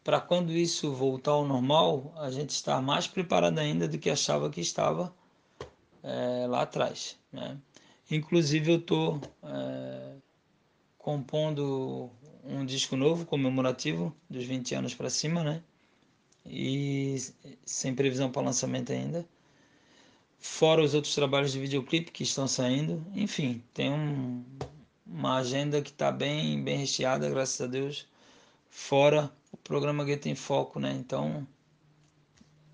para 0.03 0.19
quando 0.19 0.51
isso 0.51 0.93
voltar 0.93 1.31
ao 1.31 1.45
normal, 1.45 2.13
a 2.17 2.29
gente 2.29 2.49
estar 2.49 2.81
mais 2.81 3.07
preparado 3.07 3.59
ainda 3.59 3.87
do 3.87 3.97
que 3.97 4.09
achava 4.09 4.49
que 4.49 4.61
estava 4.61 5.13
é, 6.03 6.45
lá 6.47 6.63
atrás. 6.63 7.17
Né? 7.31 7.57
Inclusive 8.11 8.71
eu 8.71 8.77
estou 8.79 9.21
é, 9.43 10.13
compondo 10.97 12.09
um 12.47 12.65
disco 12.65 12.95
novo 12.95 13.25
comemorativo 13.25 14.15
dos 14.29 14.45
20 14.45 14.75
anos 14.75 14.93
para 14.95 15.09
cima, 15.09 15.43
né? 15.43 15.61
e 16.49 17.17
sem 17.65 17.93
previsão 17.93 18.31
para 18.31 18.41
lançamento 18.41 18.91
ainda. 18.91 19.27
fora 20.39 20.83
os 20.83 20.93
outros 20.93 21.13
trabalhos 21.13 21.51
de 21.51 21.59
videoclipe 21.59 22.11
que 22.11 22.23
estão 22.23 22.47
saindo. 22.47 23.05
Enfim, 23.15 23.61
tem 23.73 23.91
um, 23.91 24.43
uma 25.05 25.37
agenda 25.37 25.81
que 25.81 25.89
está 25.89 26.11
bem, 26.11 26.63
bem 26.63 26.77
recheada, 26.77 27.29
graças 27.29 27.59
a 27.61 27.67
Deus. 27.67 28.07
Fora 28.69 29.31
o 29.51 29.57
programa 29.57 30.05
Gueto 30.05 30.29
em 30.29 30.35
Foco, 30.35 30.79
né? 30.79 30.93
Então, 30.93 31.47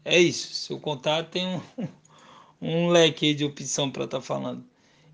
é 0.06 0.20
isso. 0.20 0.54
Se 0.54 0.72
eu 0.72 0.80
contar, 0.80 1.24
tem 1.30 1.48
um, 1.48 1.62
um 2.62 2.90
leque 2.90 3.34
de 3.34 3.46
opção 3.46 3.90
para 3.90 4.06
estar 4.06 4.20
tá 4.20 4.24
falando. 4.24 4.64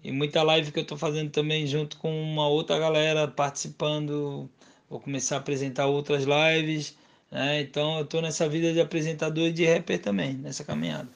E 0.04 0.12
muita 0.12 0.42
live 0.44 0.72
que 0.72 0.80
eu 0.80 0.84
estou 0.84 0.98
fazendo 0.98 1.30
também 1.30 1.68
junto 1.68 1.98
com 1.98 2.10
uma 2.10 2.48
outra 2.48 2.80
galera 2.80 3.28
participando. 3.28 4.50
Vou 4.90 5.00
começar 5.00 5.36
a 5.36 5.40
apresentar 5.40 5.88
outras 5.88 6.24
lives. 6.24 6.96
Né? 7.32 7.62
Então 7.62 7.98
eu 7.98 8.04
estou 8.04 8.22
nessa 8.22 8.48
vida 8.48 8.74
de 8.74 8.82
apresentador 8.82 9.48
e 9.48 9.54
de 9.54 9.66
rapper 9.66 10.02
também, 10.02 10.34
nessa 10.34 10.64
caminhada. 10.64 11.10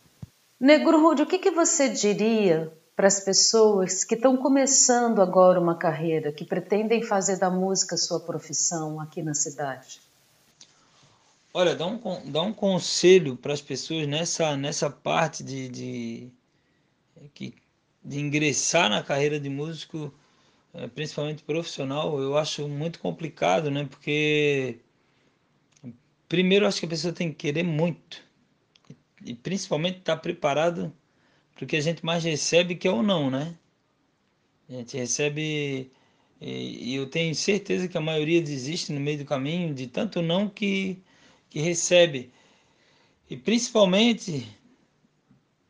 Negro 0.60 1.02
Rude, 1.02 1.24
o 1.24 1.26
que, 1.26 1.40
que 1.40 1.52
você 1.52 1.90
diria 1.90 2.72
para 2.96 3.08
as 3.08 3.20
pessoas 3.20 4.04
que 4.04 4.16
estão 4.16 4.38
começando 4.38 5.22
agora 5.22 5.60
uma 5.60 5.76
carreira, 5.76 6.32
que 6.32 6.46
pretendem 6.46 7.02
fazer 7.02 7.38
da 7.38 7.50
música 7.50 7.98
sua 7.98 8.20
profissão 8.20 9.00
aqui 9.00 9.22
na 9.22 9.34
cidade? 9.34 10.00
Olha, 11.54 11.76
dá 11.76 11.86
um, 11.86 12.00
dá 12.26 12.42
um 12.42 12.54
conselho 12.54 13.36
para 13.36 13.54
as 13.54 13.62
pessoas 13.62 14.08
nessa, 14.08 14.56
nessa 14.58 14.90
parte 14.90 15.44
de, 15.44 15.70
de, 15.70 16.32
que, 17.34 17.54
de 18.04 18.20
ingressar 18.20 18.90
na 18.90 19.04
carreira 19.04 19.40
de 19.40 19.50
músico, 19.50 20.14
é, 20.74 20.88
principalmente 20.88 21.44
profissional, 21.44 22.20
eu 22.20 22.38
acho 22.38 22.68
muito 22.68 23.00
complicado, 23.00 23.72
né? 23.72 23.86
Porque, 23.86 24.80
primeiro, 26.28 26.68
acho 26.68 26.80
que 26.80 26.86
a 26.86 26.90
pessoa 26.90 27.14
tem 27.14 27.30
que 27.30 27.36
querer 27.36 27.64
muito 27.64 28.22
e, 29.26 29.34
principalmente 29.34 30.00
estar 30.00 30.16
tá 30.16 30.22
preparado 30.22 30.94
para 31.56 31.64
o 31.66 31.68
que 31.68 31.76
a 31.76 31.82
gente 31.82 32.06
mais 32.06 32.24
recebe, 32.24 32.76
que 32.76 32.88
é 32.88 32.92
o 32.92 33.04
não, 33.04 33.30
né? 33.30 33.58
A 34.70 34.74
gente 34.74 34.98
recebe 34.98 35.92
e 36.42 36.96
eu 36.96 37.10
tenho 37.10 37.34
certeza 37.34 37.88
que 37.88 37.98
a 37.98 38.02
maioria 38.02 38.42
desiste 38.42 38.92
no 38.92 39.00
meio 39.00 39.20
do 39.20 39.26
caminho 39.26 39.74
de 39.74 39.88
tanto 39.88 40.22
não 40.22 40.50
que 40.50 41.02
que 41.50 41.60
recebe. 41.60 42.32
E 43.30 43.38
principalmente 43.38 44.48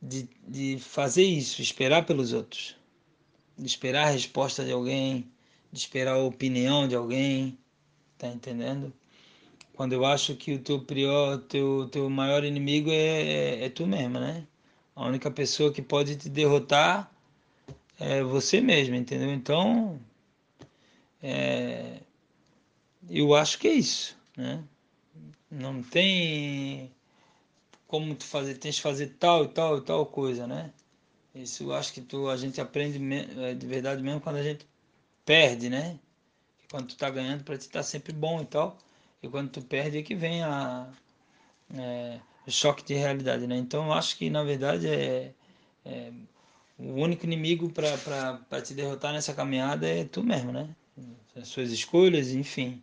de, 0.04 0.28
de 0.46 0.78
fazer 0.80 1.24
isso, 1.24 1.62
esperar 1.62 2.06
pelos 2.06 2.34
outros. 2.34 2.76
De 3.58 3.66
esperar 3.66 4.08
a 4.08 4.12
resposta 4.12 4.66
de 4.66 4.72
alguém, 4.72 5.32
de 5.72 5.80
esperar 5.80 6.16
a 6.16 6.24
opinião 6.24 6.88
de 6.88 6.96
alguém, 6.96 7.58
tá 8.18 8.28
entendendo? 8.28 8.94
Quando 9.74 9.94
eu 9.94 10.06
acho 10.06 10.36
que 10.36 10.54
o 10.54 10.60
teu 10.60 10.82
pior, 10.82 11.38
teu, 11.38 11.88
teu 11.90 12.10
maior 12.10 12.44
inimigo 12.44 12.92
é, 12.92 12.96
é, 12.96 13.66
é 13.66 13.70
tu 13.70 13.88
mesmo, 13.88 14.20
né? 14.20 14.46
A 14.96 15.08
única 15.08 15.32
pessoa 15.32 15.72
que 15.72 15.82
pode 15.82 16.16
te 16.18 16.30
derrotar 16.30 17.12
é 18.00 18.22
você 18.22 18.62
mesmo, 18.62 18.96
entendeu? 18.96 19.34
Então, 19.34 20.00
é, 21.22 22.02
eu 23.10 23.34
acho 23.34 23.58
que 23.58 23.68
é 23.68 23.74
isso, 23.74 24.16
né? 24.38 24.64
Não 25.50 25.82
tem 25.82 26.92
como 27.94 28.16
tu 28.16 28.26
fazer, 28.26 28.56
tens 28.56 28.78
que 28.78 28.82
fazer 28.82 29.06
tal 29.20 29.44
e 29.46 29.50
tal 29.50 29.78
e 29.78 29.82
tal 29.82 30.04
coisa, 30.08 30.48
né? 30.48 30.74
Isso 31.36 31.66
eu 31.66 31.74
acho 31.76 31.94
que 31.94 32.02
tu, 32.02 32.28
a 32.28 32.36
gente 32.36 32.60
aprende 32.60 33.00
é, 33.40 33.54
de 33.54 33.68
verdade 33.68 34.02
mesmo 34.02 34.20
quando 34.20 34.38
a 34.38 34.44
gente 34.44 34.68
perde, 35.24 35.70
né? 35.70 36.00
Quando 36.72 36.88
tu 36.88 36.98
tá 36.98 37.08
ganhando, 37.12 37.44
para 37.44 37.56
ti 37.56 37.70
tá 37.70 37.84
sempre 37.84 38.12
bom 38.12 38.42
e 38.42 38.46
tal. 38.46 38.80
E 39.22 39.30
quando 39.30 39.52
tu 39.52 39.62
perde 39.62 40.00
é 40.00 40.02
que 40.02 40.16
vem 40.16 40.42
a, 40.42 40.92
é, 41.76 42.20
choque 42.48 42.84
de 42.84 42.96
realidade, 42.96 43.46
né? 43.46 43.58
Então 43.58 43.86
eu 43.86 43.94
acho 43.94 44.18
que 44.18 44.28
na 44.28 44.44
verdade 44.44 44.88
é, 44.88 45.32
é 45.86 46.12
o 46.80 46.94
único 46.94 47.26
inimigo 47.28 47.70
para 47.70 48.60
te 48.64 48.74
derrotar 48.74 49.14
nessa 49.14 49.36
caminhada 49.36 49.88
é 49.88 50.04
tu 50.04 50.24
mesmo, 50.24 50.52
né? 50.52 50.68
As 51.36 51.48
suas 51.48 51.72
escolhas, 51.72 52.32
enfim. 52.32 52.82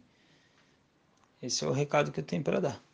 Esse 1.43 1.65
é 1.65 1.67
o 1.67 1.73
recado 1.73 2.13
que 2.13 2.21
eu 2.21 2.25
tenho 2.25 2.45
para 2.45 2.61
dar. 2.61 2.90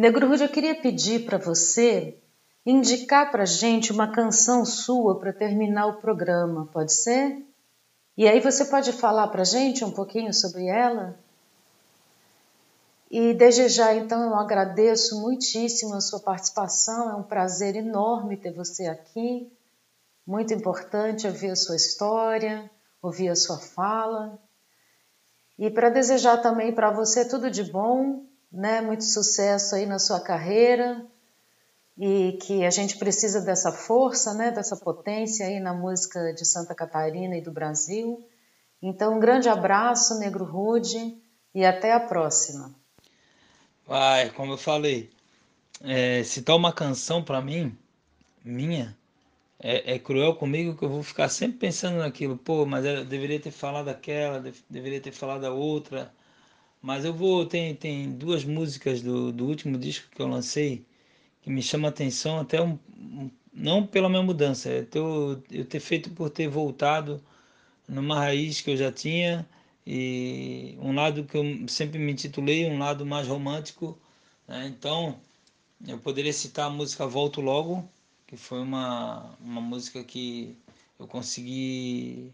Negro 0.00 0.26
Rude, 0.26 0.44
eu 0.44 0.48
queria 0.48 0.74
pedir 0.74 1.26
para 1.26 1.36
você 1.36 2.16
indicar 2.64 3.30
para 3.30 3.44
gente 3.44 3.92
uma 3.92 4.10
canção 4.10 4.64
sua 4.64 5.20
para 5.20 5.30
terminar 5.30 5.88
o 5.88 6.00
programa, 6.00 6.66
pode 6.72 6.94
ser? 6.94 7.46
E 8.16 8.26
aí 8.26 8.40
você 8.40 8.64
pode 8.64 8.94
falar 8.94 9.28
para 9.28 9.44
gente 9.44 9.84
um 9.84 9.90
pouquinho 9.90 10.32
sobre 10.32 10.68
ela? 10.68 11.18
E 13.10 13.34
desde 13.34 13.68
já, 13.68 13.94
então, 13.94 14.22
eu 14.22 14.36
agradeço 14.36 15.20
muitíssimo 15.20 15.92
a 15.92 16.00
sua 16.00 16.20
participação. 16.20 17.10
É 17.10 17.14
um 17.16 17.22
prazer 17.22 17.76
enorme 17.76 18.38
ter 18.38 18.54
você 18.54 18.86
aqui. 18.86 19.52
Muito 20.26 20.54
importante 20.54 21.26
ouvir 21.26 21.50
a 21.50 21.56
sua 21.56 21.76
história, 21.76 22.70
ouvir 23.02 23.28
a 23.28 23.36
sua 23.36 23.58
fala. 23.58 24.38
E 25.58 25.68
para 25.68 25.90
desejar 25.90 26.38
também 26.38 26.74
para 26.74 26.90
você 26.90 27.28
tudo 27.28 27.50
de 27.50 27.64
bom, 27.64 28.29
né? 28.50 28.80
Muito 28.80 29.04
sucesso 29.04 29.74
aí 29.74 29.86
na 29.86 29.98
sua 29.98 30.20
carreira 30.20 31.04
e 31.98 32.38
que 32.42 32.64
a 32.64 32.70
gente 32.70 32.96
precisa 32.96 33.40
dessa 33.40 33.70
força, 33.70 34.34
né? 34.34 34.50
Dessa 34.50 34.76
potência 34.76 35.46
aí 35.46 35.60
na 35.60 35.74
música 35.74 36.32
de 36.32 36.44
Santa 36.44 36.74
Catarina 36.74 37.36
e 37.36 37.42
do 37.42 37.52
Brasil. 37.52 38.26
Então, 38.82 39.16
um 39.16 39.20
grande 39.20 39.48
abraço, 39.48 40.18
Negro 40.18 40.44
Rude, 40.44 41.18
e 41.54 41.64
até 41.64 41.92
a 41.92 42.00
próxima. 42.00 42.74
Vai, 43.86 44.30
como 44.30 44.54
eu 44.54 44.58
falei, 44.58 45.10
é, 45.82 46.22
citar 46.22 46.56
uma 46.56 46.72
canção 46.72 47.22
para 47.22 47.42
mim, 47.42 47.76
minha, 48.42 48.96
é, 49.58 49.94
é, 49.94 49.98
cruel 49.98 50.34
comigo 50.34 50.74
que 50.74 50.84
eu 50.84 50.88
vou 50.88 51.02
ficar 51.02 51.28
sempre 51.28 51.58
pensando 51.58 51.98
naquilo. 51.98 52.36
Pô, 52.38 52.64
mas 52.64 52.84
eu 52.84 53.04
deveria 53.04 53.38
ter 53.38 53.50
falado 53.50 53.88
aquela, 53.88 54.42
deveria 54.68 55.00
ter 55.00 55.12
falado 55.12 55.44
a 55.44 55.50
outra. 55.50 56.10
Mas 56.82 57.04
eu 57.04 57.12
vou. 57.14 57.46
Tem, 57.46 57.74
tem 57.74 58.10
duas 58.12 58.44
músicas 58.44 59.02
do, 59.02 59.32
do 59.32 59.46
último 59.46 59.78
disco 59.78 60.08
que 60.14 60.20
eu 60.22 60.28
lancei 60.28 60.84
que 61.42 61.50
me 61.50 61.62
chama 61.62 61.88
a 61.88 61.90
atenção, 61.90 62.38
até 62.40 62.60
um, 62.62 62.78
um, 62.96 63.30
não 63.52 63.86
pela 63.86 64.08
minha 64.08 64.22
mudança, 64.22 64.68
é 64.68 64.82
ter, 64.82 64.98
eu 64.98 65.64
ter 65.64 65.80
feito 65.80 66.10
por 66.10 66.30
ter 66.30 66.48
voltado 66.48 67.22
numa 67.88 68.16
raiz 68.18 68.60
que 68.60 68.70
eu 68.70 68.76
já 68.76 68.92
tinha 68.92 69.48
e 69.86 70.76
um 70.80 70.94
lado 70.94 71.24
que 71.24 71.36
eu 71.36 71.44
sempre 71.68 71.98
me 71.98 72.12
intitulei, 72.12 72.66
um 72.66 72.78
lado 72.78 73.06
mais 73.06 73.26
romântico. 73.28 73.98
Né? 74.46 74.66
Então, 74.68 75.20
eu 75.86 75.98
poderia 75.98 76.32
citar 76.32 76.66
a 76.66 76.70
música 76.70 77.06
Volto 77.06 77.40
Logo, 77.40 77.88
que 78.26 78.36
foi 78.36 78.60
uma, 78.60 79.36
uma 79.40 79.60
música 79.60 80.04
que 80.04 80.56
eu 80.98 81.06
consegui 81.08 82.32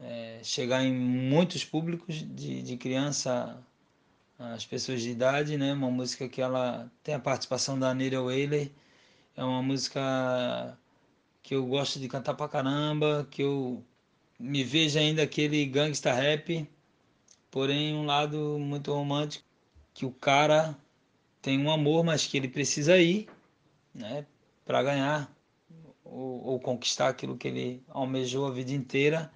é, 0.00 0.40
chegar 0.42 0.84
em 0.84 0.92
muitos 0.92 1.64
públicos, 1.64 2.16
de, 2.16 2.62
de 2.62 2.76
criança 2.76 3.62
às 4.38 4.64
pessoas 4.64 5.02
de 5.02 5.10
idade, 5.10 5.56
né? 5.56 5.72
Uma 5.72 5.90
música 5.90 6.28
que 6.28 6.40
ela 6.40 6.90
tem 7.02 7.14
a 7.14 7.20
participação 7.20 7.78
da 7.78 7.90
Anira 7.90 8.22
Whaler, 8.22 8.70
é 9.36 9.44
uma 9.44 9.62
música 9.62 10.78
que 11.42 11.54
eu 11.54 11.66
gosto 11.66 11.98
de 11.98 12.08
cantar 12.08 12.34
pra 12.34 12.48
caramba, 12.48 13.26
que 13.30 13.42
eu 13.42 13.84
me 14.38 14.64
vejo 14.64 14.98
ainda 14.98 15.22
aquele 15.22 15.64
gangsta 15.66 16.12
rap, 16.12 16.68
porém 17.50 17.94
um 17.94 18.06
lado 18.06 18.58
muito 18.58 18.92
romântico, 18.92 19.44
que 19.94 20.06
o 20.06 20.12
cara 20.12 20.76
tem 21.42 21.58
um 21.58 21.70
amor, 21.70 22.04
mas 22.04 22.26
que 22.26 22.36
ele 22.36 22.48
precisa 22.48 22.98
ir, 22.98 23.28
né? 23.94 24.26
para 24.70 24.84
ganhar 24.84 25.36
ou, 26.04 26.44
ou, 26.44 26.60
conquistar 26.60 27.08
aquilo 27.08 27.36
que 27.36 27.48
ele 27.48 27.82
almejou 27.88 28.46
a 28.46 28.52
vida 28.52 28.70
inteira, 28.70 29.30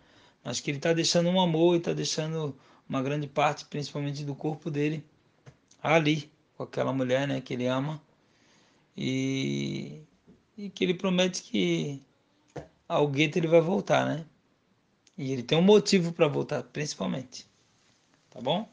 mas 0.44 0.60
que 0.60 0.70
ele 0.70 0.78
está 0.78 0.92
deixando 0.92 1.28
um 1.28 1.40
amor 1.40 1.74
e 1.74 1.78
está 1.78 1.92
deixando 1.92 2.54
uma 2.88 3.02
grande 3.02 3.26
parte, 3.26 3.64
principalmente 3.64 4.24
do 4.24 4.34
corpo 4.34 4.70
dele, 4.70 5.02
ali, 5.82 6.30
com 6.56 6.62
aquela 6.64 6.92
mulher 6.92 7.26
né, 7.26 7.40
que 7.40 7.54
ele 7.54 7.66
ama, 7.66 8.00
e, 8.96 10.02
e 10.56 10.68
que 10.70 10.84
ele 10.84 10.94
promete 10.94 11.42
que 11.42 12.02
ao 12.88 13.08
gueto 13.08 13.38
ele 13.38 13.48
vai 13.48 13.60
voltar, 13.60 14.06
né? 14.06 14.24
E 15.16 15.32
ele 15.32 15.42
tem 15.42 15.56
um 15.56 15.62
motivo 15.62 16.12
para 16.12 16.28
voltar, 16.28 16.62
principalmente. 16.64 17.46
Tá 18.30 18.40
bom? 18.40 18.68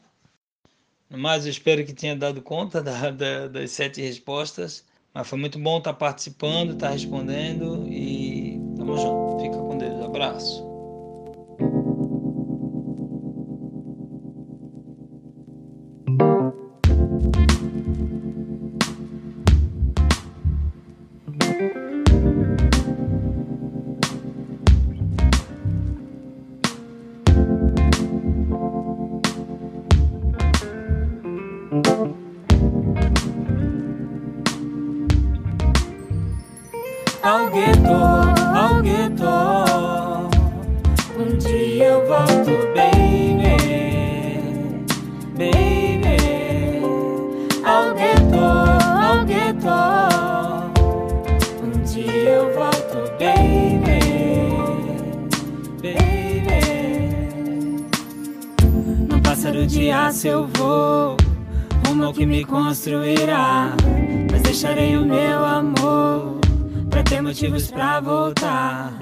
No 1.08 1.18
mais, 1.18 1.44
eu 1.44 1.50
espero 1.50 1.84
que 1.84 1.92
tenha 1.92 2.16
dado 2.16 2.42
conta 2.42 2.82
da, 2.82 3.10
da, 3.10 3.46
das 3.46 3.70
sete 3.70 4.00
respostas. 4.00 4.84
Mas 5.14 5.28
foi 5.28 5.38
muito 5.38 5.58
bom 5.58 5.78
estar 5.78 5.92
participando, 5.92 6.72
estar 6.72 6.88
respondendo 6.88 7.86
e 7.86 8.58
tamo 8.76 8.96
junto. 8.96 9.42
Fica 9.42 9.56
com 9.58 9.76
Deus. 9.76 10.02
Abraço. 10.02 10.71
gueto, 37.52 37.92
ao 38.56 38.82
gueto. 38.82 39.28
Um 41.18 41.36
dia 41.36 41.84
eu 41.84 42.06
volto, 42.06 42.50
baby, 42.74 43.58
baby. 45.36 46.16
Ao 47.64 47.94
gueto, 47.94 48.40
ao 48.40 49.24
gueto. 49.26 49.68
Um 51.62 51.82
dia 51.82 52.30
eu 52.30 52.54
volto, 52.54 53.12
baby, 53.20 54.00
baby. 55.82 56.22
No 59.08 59.20
pássaro 59.20 59.66
de 59.66 59.90
aço 59.90 60.26
eu 60.26 60.46
vou, 60.54 61.16
rumo 61.86 62.04
ao 62.04 62.12
que 62.14 62.24
me 62.24 62.44
construirá. 62.44 63.74
Mas 64.30 64.40
deixarei 64.42 64.96
o 64.96 65.04
meu 65.04 65.44
amor 65.44 66.21
motivos 67.32 67.70
pra 67.70 67.98
voltar. 67.98 68.92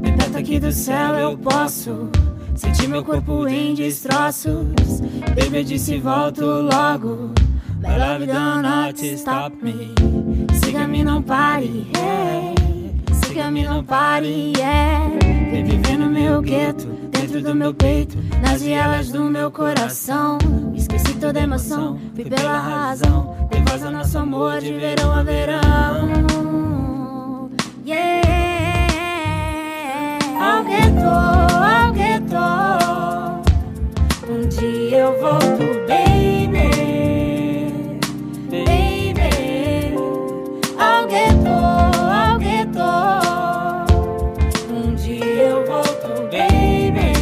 Bem 0.00 0.16
perto 0.16 0.38
aqui 0.38 0.58
do 0.58 0.72
céu 0.72 1.16
eu 1.16 1.36
posso. 1.36 2.08
Sentir 2.56 2.88
meu 2.88 3.04
corpo 3.04 3.46
em 3.46 3.74
destroços. 3.74 5.00
Baby, 5.36 5.58
eu 5.58 5.64
disse 5.64 5.98
volto 5.98 6.46
logo. 6.46 7.34
My 7.82 7.98
love 7.98 8.24
don't 8.24 8.62
not 8.62 9.06
stop 9.16 9.54
me. 9.62 9.94
Siga-me, 10.64 11.04
não 11.04 11.22
pare, 11.22 11.86
yeah. 11.94 12.54
Siga-me, 13.26 13.64
não 13.64 13.84
pare, 13.84 14.54
yeah. 14.56 15.10
Vem 15.50 15.64
viver 15.64 15.98
no 15.98 16.08
meu 16.08 16.40
gueto, 16.40 16.86
dentro 17.10 17.42
do 17.42 17.54
meu 17.54 17.74
peito, 17.74 18.16
nas 18.40 18.62
vielas 18.62 19.10
do 19.10 19.24
meu 19.24 19.50
coração. 19.50 20.38
Esqueci 20.74 21.12
toda 21.20 21.38
emoção, 21.38 21.98
fui 22.14 22.24
pela 22.24 22.58
razão. 22.60 23.46
Dei 23.50 23.60
voz 23.60 23.84
ao 23.84 23.92
nosso 23.92 24.16
amor 24.16 24.58
de 24.60 24.72
verão 24.72 25.12
a 25.12 25.22
verão. 25.22 26.33
Yeah. 27.86 28.22
Ao 30.40 30.64
gueto, 30.64 31.06
ao 31.06 31.92
gueto. 31.92 32.46
Um 34.26 34.48
dia 34.48 35.00
eu 35.00 35.20
volto, 35.20 35.64
baby. 35.86 36.70
Baby. 38.48 39.94
Ao 40.78 41.06
gueto, 41.06 41.56
ao 42.08 42.38
gueto. 42.38 42.88
Um 44.70 44.94
dia 44.94 45.26
eu 45.26 45.66
volto, 45.66 46.08
baby. 46.32 47.12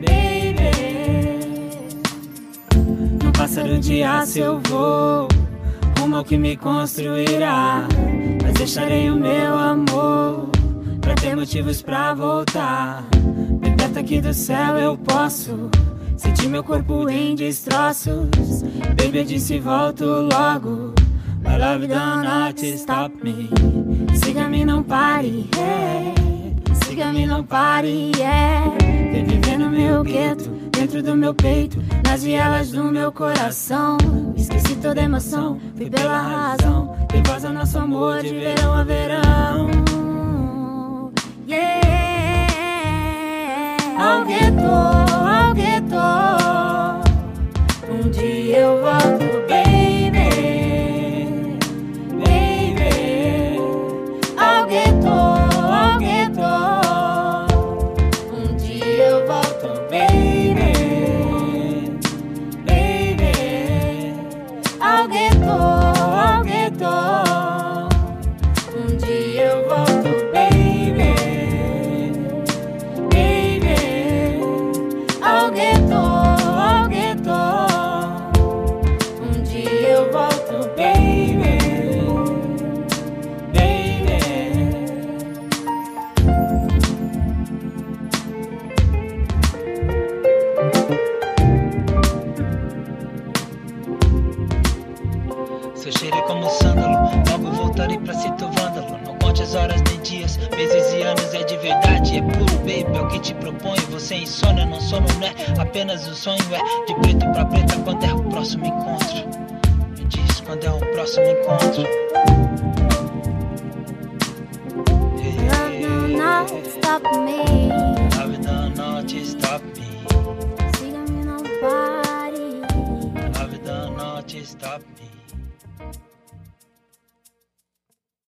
Baby. 0.00 0.72
No 3.22 3.30
pássaro 3.30 3.78
de 3.78 4.02
aço 4.02 4.40
eu 4.40 4.58
vou, 4.58 5.28
rumo 6.00 6.16
ao 6.16 6.24
que 6.24 6.36
me 6.36 6.56
construirá. 6.56 7.86
Deixarei 8.62 9.10
o 9.10 9.16
meu 9.16 9.58
amor, 9.58 10.48
pra 11.00 11.16
ter 11.16 11.34
motivos 11.34 11.82
pra 11.82 12.14
voltar. 12.14 13.02
Bem 13.58 13.74
perto 13.74 13.98
aqui 13.98 14.20
do 14.20 14.32
céu 14.32 14.78
eu 14.78 14.96
posso. 14.96 15.68
Sentir 16.16 16.46
meu 16.46 16.62
corpo 16.62 17.10
em 17.10 17.34
destroços. 17.34 18.62
Baby, 18.96 19.18
eu 19.18 19.24
disse 19.24 19.58
volto 19.58 20.04
logo. 20.04 20.94
My 21.42 21.58
love 21.58 21.88
don't 21.88 22.22
not 22.22 22.64
stop 22.76 23.12
me. 23.24 23.50
Siga-me, 24.14 24.64
não 24.64 24.84
pare, 24.84 25.50
yeah. 25.56 26.14
Siga-me, 26.84 27.26
não 27.26 27.42
pare, 27.42 28.12
yeah. 28.16 28.72
Vem 29.10 29.24
viver 29.24 29.58
no 29.58 29.70
meu 29.70 30.04
gueto, 30.04 30.48
dentro 30.70 31.02
do 31.02 31.16
meu 31.16 31.34
peito, 31.34 31.82
nas 32.06 32.22
vielas 32.22 32.70
do 32.70 32.84
meu 32.84 33.10
coração. 33.10 33.96
Esqueci 34.36 34.76
toda 34.76 35.02
emoção, 35.02 35.58
fui 35.74 35.90
pela 35.90 36.20
razão. 36.20 36.81
Ao 37.32 37.52
nosso 37.52 37.78
amor 37.78 38.20
de 38.20 38.28
verão 38.28 38.74
a 38.74 38.84
verão. 38.84 39.91